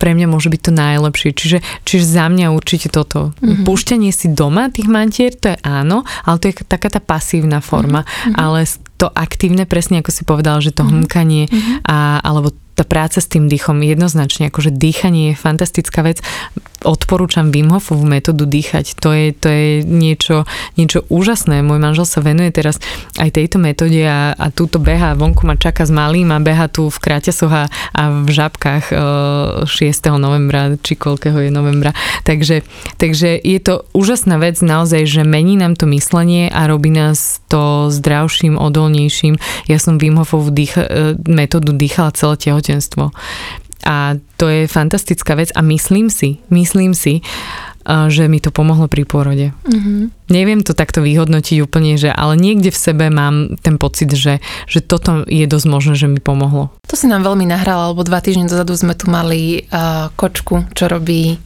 pre 0.00 0.10
mňa 0.16 0.26
môže 0.32 0.48
byť 0.48 0.60
to 0.64 0.72
najlepšie. 0.72 1.30
Čiže, 1.36 1.58
čiže 1.84 2.04
za 2.08 2.26
mňa 2.32 2.56
určite 2.56 2.88
toto. 2.88 3.36
Mm-hmm. 3.38 3.68
Púšťanie 3.68 4.10
si 4.10 4.32
doma 4.32 4.72
tých 4.72 4.88
mantier, 4.88 5.36
to 5.36 5.52
je 5.52 5.58
áno, 5.60 6.08
ale 6.24 6.36
to 6.40 6.48
je 6.48 6.54
taká 6.64 6.88
tá 6.88 7.04
pasívna 7.04 7.60
forma. 7.60 8.08
Mm-hmm. 8.08 8.34
Ale 8.40 8.64
to 8.96 9.12
aktívne, 9.12 9.68
presne 9.68 10.00
ako 10.00 10.10
si 10.10 10.22
povedal, 10.24 10.64
že 10.64 10.72
to 10.72 10.88
mm-hmm. 10.88 11.04
hmkanie 11.04 11.44
a, 11.84 12.24
alebo 12.24 12.56
tá 12.72 12.88
práca 12.88 13.20
s 13.20 13.28
tým 13.28 13.52
dýchom 13.52 13.84
jednoznačne, 13.84 14.48
akože 14.48 14.72
dýchanie 14.72 15.36
je 15.36 15.36
fantastická 15.36 16.00
vec. 16.00 16.24
Odporúčam 16.82 17.54
Wim 17.54 17.70
Hofovú 17.70 18.04
metódu 18.04 18.44
dýchať. 18.44 18.98
To 19.00 19.14
je, 19.14 19.30
to 19.32 19.48
je 19.48 19.68
niečo, 19.86 20.44
niečo 20.74 21.06
úžasné. 21.08 21.62
Môj 21.62 21.78
manžel 21.78 22.06
sa 22.06 22.20
venuje 22.20 22.50
teraz 22.50 22.82
aj 23.18 23.38
tejto 23.38 23.62
metóde 23.62 24.02
a, 24.04 24.34
a 24.34 24.46
túto 24.50 24.82
beha 24.82 25.14
vonku 25.14 25.46
ma 25.46 25.54
čaká 25.54 25.86
s 25.86 25.92
malým 25.94 26.34
a 26.34 26.42
beha 26.42 26.66
tu 26.66 26.90
v 26.90 26.98
Kráťasoch 26.98 27.52
a, 27.52 27.64
v 28.02 28.28
Žabkách 28.28 28.84
e, 28.90 28.96
6. 29.66 30.20
novembra, 30.20 30.74
či 30.82 30.98
koľkého 30.98 31.38
je 31.38 31.50
novembra. 31.54 31.94
Takže, 32.26 32.66
takže 32.98 33.38
je 33.38 33.58
to 33.62 33.86
úžasná 33.94 34.38
vec 34.42 34.58
naozaj, 34.58 35.06
že 35.06 35.22
mení 35.22 35.54
nám 35.54 35.78
to 35.78 35.86
myslenie 35.90 36.50
a 36.50 36.66
robí 36.66 36.90
nás 36.90 37.40
to 37.46 37.88
zdravším, 37.88 38.58
odolnejším. 38.58 39.38
Ja 39.70 39.78
som 39.78 39.96
Wim 40.02 40.18
Hofovú 40.18 40.50
dýcha, 40.50 40.82
e, 40.82 41.14
metódu 41.30 41.70
dýchala 41.72 42.10
celé 42.12 42.36
tehotenstvo. 42.36 43.14
A 43.86 44.14
to 44.38 44.46
je 44.46 44.70
fantastická 44.70 45.34
vec 45.34 45.50
a 45.54 45.60
myslím 45.62 46.10
si, 46.10 46.38
myslím 46.50 46.94
si, 46.94 47.20
že 48.08 48.30
mi 48.30 48.38
to 48.38 48.54
pomohlo 48.54 48.86
pri 48.86 49.02
pôrode. 49.02 49.50
Mm-hmm. 49.66 50.21
Neviem 50.30 50.62
to 50.62 50.76
takto 50.76 51.02
vyhodnotiť 51.02 51.58
úplne, 51.64 51.98
že 51.98 52.12
ale 52.12 52.38
niekde 52.38 52.70
v 52.70 52.78
sebe 52.78 53.10
mám 53.10 53.58
ten 53.58 53.80
pocit, 53.80 54.12
že, 54.14 54.38
že 54.70 54.78
toto 54.78 55.26
je 55.26 55.44
dosť 55.48 55.66
možné, 55.66 55.94
že 55.98 56.06
mi 56.06 56.22
pomohlo. 56.22 56.70
To 56.86 56.94
si 56.94 57.10
nám 57.10 57.26
veľmi 57.26 57.48
nahrala, 57.48 57.90
lebo 57.90 58.06
dva 58.06 58.22
týždne 58.22 58.46
dozadu 58.46 58.76
sme 58.78 58.94
tu 58.94 59.10
mali 59.10 59.66
uh, 59.66 60.12
kočku, 60.14 60.70
čo 60.76 60.86
robí 60.86 61.40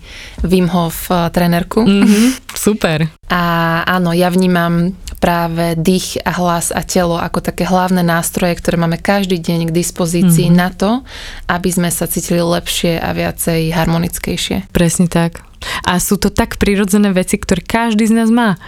Wim 0.44 0.68
Hof 0.68 1.08
uh, 1.08 1.32
trénerku. 1.32 1.86
Mm-hmm. 1.86 2.26
Super. 2.66 3.08
A 3.32 3.42
áno, 3.88 4.12
ja 4.12 4.30
vnímam 4.30 4.94
práve 5.16 5.74
dých 5.74 6.20
a 6.22 6.36
hlas 6.36 6.70
a 6.70 6.84
telo 6.84 7.16
ako 7.16 7.40
také 7.40 7.64
hlavné 7.66 8.04
nástroje, 8.04 8.54
ktoré 8.60 8.76
máme 8.76 9.00
každý 9.00 9.40
deň 9.40 9.72
k 9.72 9.76
dispozícii 9.76 10.52
mm-hmm. 10.52 10.60
na 10.60 10.68
to, 10.70 10.90
aby 11.48 11.68
sme 11.72 11.88
sa 11.88 12.04
cítili 12.06 12.38
lepšie 12.38 13.00
a 13.00 13.10
viacej 13.16 13.72
harmonickejšie. 13.72 14.70
Presne 14.70 15.08
tak. 15.08 15.42
A 15.82 15.98
sú 15.98 16.20
to 16.20 16.28
tak 16.28 16.60
prirodzené 16.60 17.10
veci, 17.10 17.40
ktoré 17.40 17.64
každý 17.64 18.06
z 18.06 18.14
nás 18.14 18.30
má. 18.30 18.60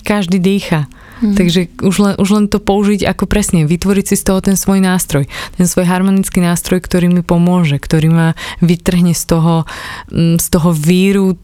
Každý 0.00 0.38
dýcha. 0.40 0.88
Mm. 1.20 1.36
Takže 1.36 1.60
už 1.84 1.96
len, 2.00 2.14
už 2.16 2.28
len 2.32 2.44
to 2.48 2.56
použiť 2.56 3.04
ako 3.04 3.28
presne, 3.28 3.68
vytvoriť 3.68 4.04
si 4.08 4.16
z 4.16 4.24
toho 4.24 4.40
ten 4.40 4.56
svoj 4.56 4.80
nástroj, 4.80 5.28
ten 5.60 5.66
svoj 5.68 5.84
harmonický 5.84 6.40
nástroj, 6.40 6.80
ktorý 6.80 7.12
mi 7.12 7.20
pomôže, 7.20 7.76
ktorý 7.76 8.08
ma 8.08 8.28
vytrhne 8.64 9.12
z 9.12 9.24
toho, 9.28 9.68
mm, 10.08 10.40
z 10.40 10.46
toho 10.48 10.72
víru 10.72 11.36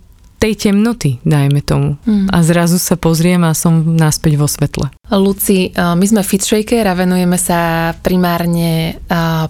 tej 0.46 0.70
temnoty, 0.70 1.18
dajme 1.26 1.58
tomu. 1.58 1.98
Mm. 2.06 2.30
A 2.30 2.38
zrazu 2.46 2.78
sa 2.78 2.94
pozriem 2.94 3.42
a 3.42 3.50
som 3.50 3.82
naspäť 3.98 4.38
vo 4.38 4.46
svetle. 4.46 4.94
Luci, 5.10 5.74
my 5.74 6.06
sme 6.06 6.22
Fitshaker 6.22 6.86
a 6.86 6.94
venujeme 6.94 7.34
sa 7.34 7.90
primárne 7.98 9.02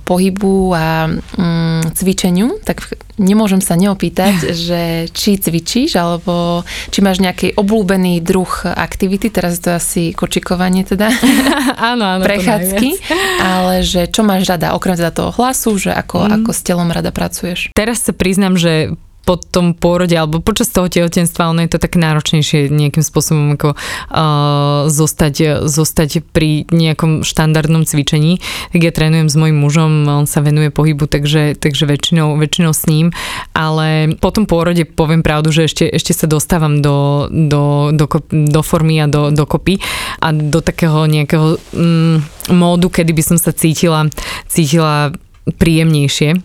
pohybu 0.09 0.72
a 0.72 1.04
mm, 1.09 1.92
cvičeniu, 1.92 2.64
tak 2.64 2.96
nemôžem 3.20 3.61
sa 3.61 3.76
neopýtať, 3.76 4.35
že 4.68 4.82
či 5.12 5.37
cvičíš, 5.37 6.00
alebo 6.00 6.64
či 6.92 7.04
máš 7.04 7.20
nejaký 7.20 7.56
obľúbený 7.56 8.24
druh 8.24 8.48
aktivity, 8.64 9.28
teraz 9.28 9.61
je 9.61 9.62
to 9.68 9.72
asi 9.76 10.02
kočikovanie 10.16 10.85
teda. 10.85 11.12
áno, 11.92 12.04
áno. 12.16 12.24
Prechádzky, 12.24 12.88
ale 13.56 13.85
že 13.85 14.09
čo 14.09 14.24
máš 14.24 14.48
rada, 14.48 14.72
okrem 14.72 14.96
teda 14.96 15.12
toho 15.12 15.32
hlasu, 15.37 15.76
že 15.76 15.92
ako, 15.92 16.24
mm. 16.24 16.32
ako 16.40 16.50
s 16.56 16.61
telom 16.64 16.88
rada 16.88 17.12
pracuješ? 17.12 17.72
Teraz 17.76 18.04
sa 18.04 18.16
priznam, 18.16 18.56
že 18.56 18.96
po 19.27 19.35
tom 19.35 19.75
pôrode 19.75 20.15
alebo 20.15 20.39
počas 20.39 20.71
toho 20.71 20.87
tehotenstva, 20.87 21.51
ono 21.51 21.67
je 21.67 21.75
to 21.75 21.83
tak 21.83 21.99
náročnejšie 21.99 22.71
nejakým 22.71 23.03
spôsobom 23.03 23.59
ako 23.59 23.75
uh, 23.75 24.87
zostať, 24.87 25.67
zostať 25.67 26.23
pri 26.31 26.71
nejakom 26.71 27.27
štandardnom 27.27 27.83
cvičení. 27.83 28.39
Tak 28.71 28.81
ja 28.81 28.95
trénujem 28.95 29.27
s 29.27 29.35
mojim 29.35 29.59
mužom, 29.59 30.07
on 30.07 30.31
sa 30.31 30.47
venuje 30.47 30.71
pohybu, 30.71 31.11
takže, 31.11 31.59
takže 31.59 31.91
väčšinou, 31.91 32.39
väčšinou 32.39 32.71
s 32.71 32.87
ním, 32.87 33.11
ale 33.51 34.15
po 34.23 34.31
tom 34.31 34.47
pôrode 34.47 34.87
poviem 34.87 35.27
pravdu, 35.27 35.51
že 35.51 35.67
ešte, 35.67 35.85
ešte 35.91 36.15
sa 36.15 36.31
dostávam 36.31 36.79
do, 36.79 37.27
do, 37.27 37.91
do, 37.91 38.07
do 38.31 38.61
formy 38.62 39.03
a 39.03 39.11
do, 39.11 39.35
do 39.35 39.43
kopy 39.43 39.83
a 40.23 40.31
do 40.31 40.62
takého 40.62 41.03
nejakého 41.11 41.59
mm, 41.75 42.17
módu, 42.55 42.87
kedy 42.95 43.11
by 43.11 43.23
som 43.27 43.39
sa 43.43 43.51
cítila, 43.51 44.07
cítila 44.47 45.11
príjemnejšie. 45.46 46.42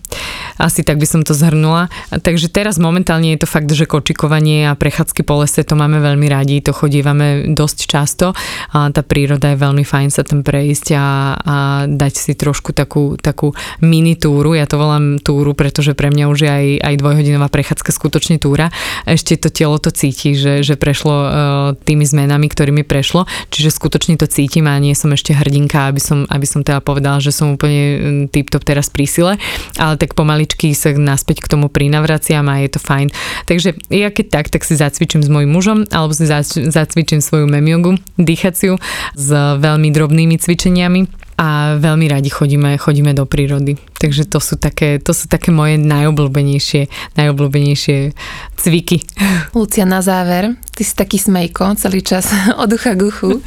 Asi 0.62 0.86
tak 0.86 1.02
by 1.02 1.06
som 1.10 1.20
to 1.26 1.34
zhrnula. 1.34 1.90
Takže 2.14 2.46
teraz 2.46 2.78
momentálne 2.78 3.34
je 3.34 3.42
to 3.42 3.50
fakt, 3.50 3.66
že 3.66 3.90
kočikovanie 3.90 4.70
a 4.70 4.78
prechádzky 4.78 5.26
po 5.26 5.42
lese 5.42 5.66
to 5.66 5.74
máme 5.74 5.98
veľmi 5.98 6.30
radi, 6.30 6.62
to 6.62 6.70
chodívame 6.70 7.50
dosť 7.50 7.78
často. 7.90 8.30
A 8.70 8.94
tá 8.94 9.02
príroda 9.02 9.50
je 9.50 9.58
veľmi 9.58 9.82
fajn 9.82 10.08
sa 10.14 10.22
tam 10.22 10.46
prejsť 10.46 10.86
a, 10.94 11.06
a 11.34 11.54
dať 11.90 12.14
si 12.14 12.32
trošku 12.38 12.70
takú, 12.70 13.18
takú 13.18 13.50
mini 13.82 14.14
túru. 14.14 14.54
Ja 14.54 14.70
to 14.70 14.78
volám 14.78 15.18
túru, 15.18 15.50
pretože 15.58 15.98
pre 15.98 16.14
mňa 16.14 16.24
už 16.30 16.38
je 16.46 16.50
aj, 16.50 16.66
aj 16.86 16.94
dvojhodinová 17.02 17.50
prechádzka 17.50 17.90
skutočne 17.90 18.38
túra. 18.38 18.70
Ešte 19.02 19.34
to 19.34 19.50
telo 19.50 19.82
to 19.82 19.90
cíti, 19.90 20.38
že, 20.38 20.62
že 20.62 20.78
prešlo 20.78 21.14
uh, 21.18 21.28
tými 21.74 22.06
zmenami, 22.06 22.46
ktorými 22.46 22.86
prešlo. 22.86 23.26
Čiže 23.50 23.74
skutočne 23.74 24.14
to 24.14 24.30
cítim 24.30 24.70
a 24.70 24.78
nie 24.78 24.94
som 24.94 25.10
ešte 25.10 25.34
hrdinka, 25.34 25.90
aby 25.90 25.98
som, 25.98 26.22
aby 26.30 26.46
som 26.46 26.62
teda 26.62 26.78
povedala, 26.78 27.18
že 27.18 27.34
som 27.34 27.58
úplne 27.58 28.30
tip-top 28.30 28.62
teraz 28.62 28.91
pri 28.92 29.04
sile, 29.08 29.32
ale 29.80 29.94
tak 29.96 30.12
pomaličky 30.12 30.76
sa 30.76 30.92
naspäť 30.92 31.42
k 31.42 31.50
tomu 31.50 31.72
prinavraciam 31.72 32.44
a 32.52 32.60
je 32.60 32.76
to 32.76 32.80
fajn. 32.80 33.08
Takže 33.48 33.74
ja 33.88 34.12
keď 34.12 34.26
tak, 34.28 34.46
tak 34.52 34.62
si 34.62 34.76
zacvičím 34.76 35.24
s 35.24 35.32
mojim 35.32 35.50
mužom 35.50 35.88
alebo 35.88 36.12
si 36.12 36.28
zacvičím 36.68 37.24
svoju 37.24 37.48
memiogu, 37.48 37.96
dýchaciu 38.20 38.76
s 39.16 39.28
veľmi 39.58 39.88
drobnými 39.90 40.36
cvičeniami 40.36 41.21
a 41.42 41.74
veľmi 41.74 42.06
radi 42.06 42.30
chodíme, 42.30 42.78
chodíme 42.78 43.10
do 43.18 43.26
prírody. 43.26 43.74
Takže 43.98 44.30
to 44.30 44.38
sú 44.38 44.54
také, 44.54 45.02
to 45.02 45.10
sú 45.10 45.26
také 45.26 45.50
moje 45.50 45.74
najobľúbenejšie, 45.74 46.86
najobľúbenejšie 47.18 48.14
cviky. 48.54 49.02
Lucia, 49.58 49.82
na 49.82 49.98
záver, 50.06 50.54
ty 50.70 50.86
si 50.86 50.94
taký 50.94 51.18
smejko 51.18 51.74
celý 51.82 52.06
čas 52.06 52.30
od 52.62 52.70
ducha 52.70 52.94
k 52.94 53.10
uchu. 53.10 53.30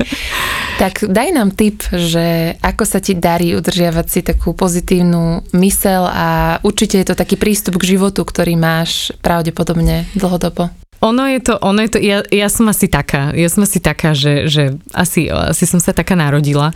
Tak 0.76 1.08
daj 1.08 1.32
nám 1.32 1.56
tip, 1.56 1.88
že 1.88 2.60
ako 2.60 2.84
sa 2.84 3.00
ti 3.00 3.16
darí 3.16 3.56
udržiavať 3.56 4.08
si 4.12 4.20
takú 4.20 4.52
pozitívnu 4.52 5.48
mysel 5.56 6.04
a 6.04 6.60
určite 6.68 7.00
je 7.00 7.08
to 7.08 7.16
taký 7.16 7.40
prístup 7.40 7.80
k 7.80 7.96
životu, 7.96 8.28
ktorý 8.28 8.60
máš 8.60 9.16
pravdepodobne 9.24 10.04
dlhodobo. 10.20 10.68
Ono 11.06 11.28
je 11.28 11.40
to, 11.44 11.60
ono 11.62 11.86
je 11.86 11.90
to, 11.92 12.00
ja, 12.00 12.24
ja 12.32 12.50
som 12.50 12.72
asi 12.72 12.88
taká, 12.88 13.36
ja 13.36 13.46
som 13.52 13.68
asi 13.68 13.84
taká, 13.84 14.18
že, 14.18 14.48
že 14.48 14.80
asi, 14.96 15.28
asi 15.30 15.68
som 15.70 15.84
sa 15.84 15.94
taká 15.94 16.16
narodila, 16.16 16.74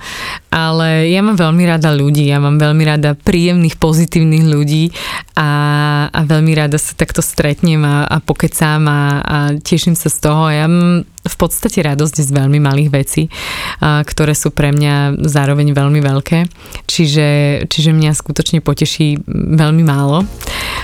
ale 0.49 1.09
ja 1.13 1.21
mám 1.21 1.37
veľmi 1.37 1.63
rada 1.69 1.93
ľudí, 1.93 2.25
ja 2.25 2.41
mám 2.41 2.57
veľmi 2.57 2.83
rada 2.85 3.13
príjemných, 3.13 3.77
pozitívnych 3.77 4.45
ľudí 4.49 4.89
a, 5.37 5.49
a 6.09 6.19
veľmi 6.25 6.51
rada 6.57 6.81
sa 6.81 6.97
takto 6.97 7.21
stretnem 7.21 7.85
a, 7.85 8.09
a 8.09 8.17
pokecám 8.17 8.81
a, 8.89 9.01
a 9.21 9.37
teším 9.61 9.93
sa 9.93 10.09
z 10.09 10.17
toho. 10.17 10.49
Ja 10.49 10.65
mám 10.65 11.05
v 11.19 11.35
podstate 11.35 11.83
radosť 11.83 12.25
z 12.25 12.31
veľmi 12.31 12.63
malých 12.63 12.89
vecí, 12.89 13.23
ktoré 13.83 14.33
sú 14.33 14.49
pre 14.49 14.71
mňa 14.71 15.19
zároveň 15.21 15.75
veľmi 15.75 15.99
veľké. 16.01 16.47
Čiže, 16.89 17.27
čiže 17.69 17.91
mňa 17.91 18.17
skutočne 18.17 18.63
poteší 18.63 19.19
veľmi 19.29 19.83
málo. 19.83 20.25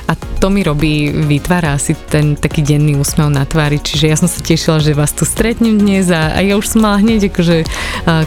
A 0.05 0.13
to 0.37 0.51
mi 0.51 0.61
robí, 0.61 1.09
vytvára 1.09 1.79
asi 1.79 1.95
ten 2.11 2.35
taký 2.35 2.61
denný 2.61 2.99
úsmev 2.99 3.31
na 3.31 3.47
tvári. 3.47 3.79
Čiže 3.81 4.05
ja 4.05 4.19
som 4.19 4.29
sa 4.29 4.43
tešila, 4.43 4.83
že 4.83 4.93
vás 4.93 5.15
tu 5.15 5.25
stretnem 5.25 5.79
dnes 5.79 6.11
a, 6.11 6.35
a 6.35 6.43
ja 6.43 6.59
už 6.59 6.67
som 6.67 6.83
mala 6.83 7.01
hneď 7.01 7.31
akože 7.33 7.65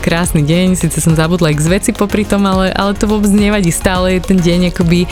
krásny 0.00 0.42
deň. 0.42 0.80
Sice 0.80 0.98
som 0.98 1.14
zabudla 1.28 1.52
x 1.52 1.68
veci 1.68 1.92
popri 1.92 2.24
tom, 2.24 2.48
ale, 2.48 2.72
ale 2.72 2.96
to 2.96 3.04
vôbec 3.04 3.28
nevadí. 3.28 3.68
Stále 3.68 4.16
je 4.16 4.32
ten 4.32 4.40
deň 4.40 4.72
akoby 4.72 5.04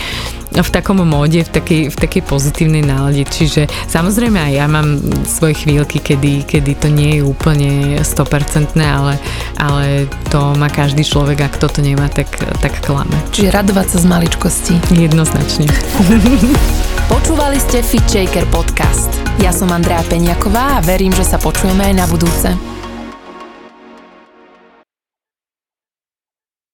v 0.57 0.71
takom 0.73 1.05
móde, 1.05 1.45
v 1.45 1.51
takej, 1.53 1.83
v 1.93 1.97
takej 2.01 2.23
pozitívnej 2.25 2.81
nálade. 2.81 3.29
Čiže 3.29 3.69
samozrejme 3.93 4.41
aj 4.41 4.53
ja 4.57 4.65
mám 4.65 4.97
svoje 5.29 5.61
chvíľky, 5.61 6.01
kedy, 6.01 6.49
kedy 6.49 6.73
to 6.81 6.89
nie 6.89 7.21
je 7.21 7.23
úplne 7.29 8.01
100%, 8.01 8.73
ale, 8.81 9.21
ale 9.61 10.09
to 10.33 10.57
má 10.57 10.73
každý 10.73 11.05
človek 11.05 11.45
a 11.45 11.53
kto 11.53 11.69
to 11.69 11.81
nemá, 11.85 12.09
tak, 12.09 12.33
tak 12.65 12.81
klame. 12.81 13.13
Čiže 13.37 13.53
radovať 13.53 13.87
sa 13.93 13.99
z 14.01 14.07
maličkosti. 14.09 14.75
Jednoznačne. 14.97 15.69
Počúvali 17.13 17.61
ste 17.61 17.85
Fit 17.85 18.09
Shaker 18.09 18.49
podcast. 18.49 19.13
Ja 19.45 19.53
som 19.53 19.69
Andrea 19.69 20.01
Peňaková 20.09 20.81
a 20.81 20.85
verím, 20.85 21.13
že 21.13 21.29
sa 21.29 21.37
počujeme 21.37 21.93
aj 21.93 21.95
na 22.01 22.09
budúce. 22.09 22.49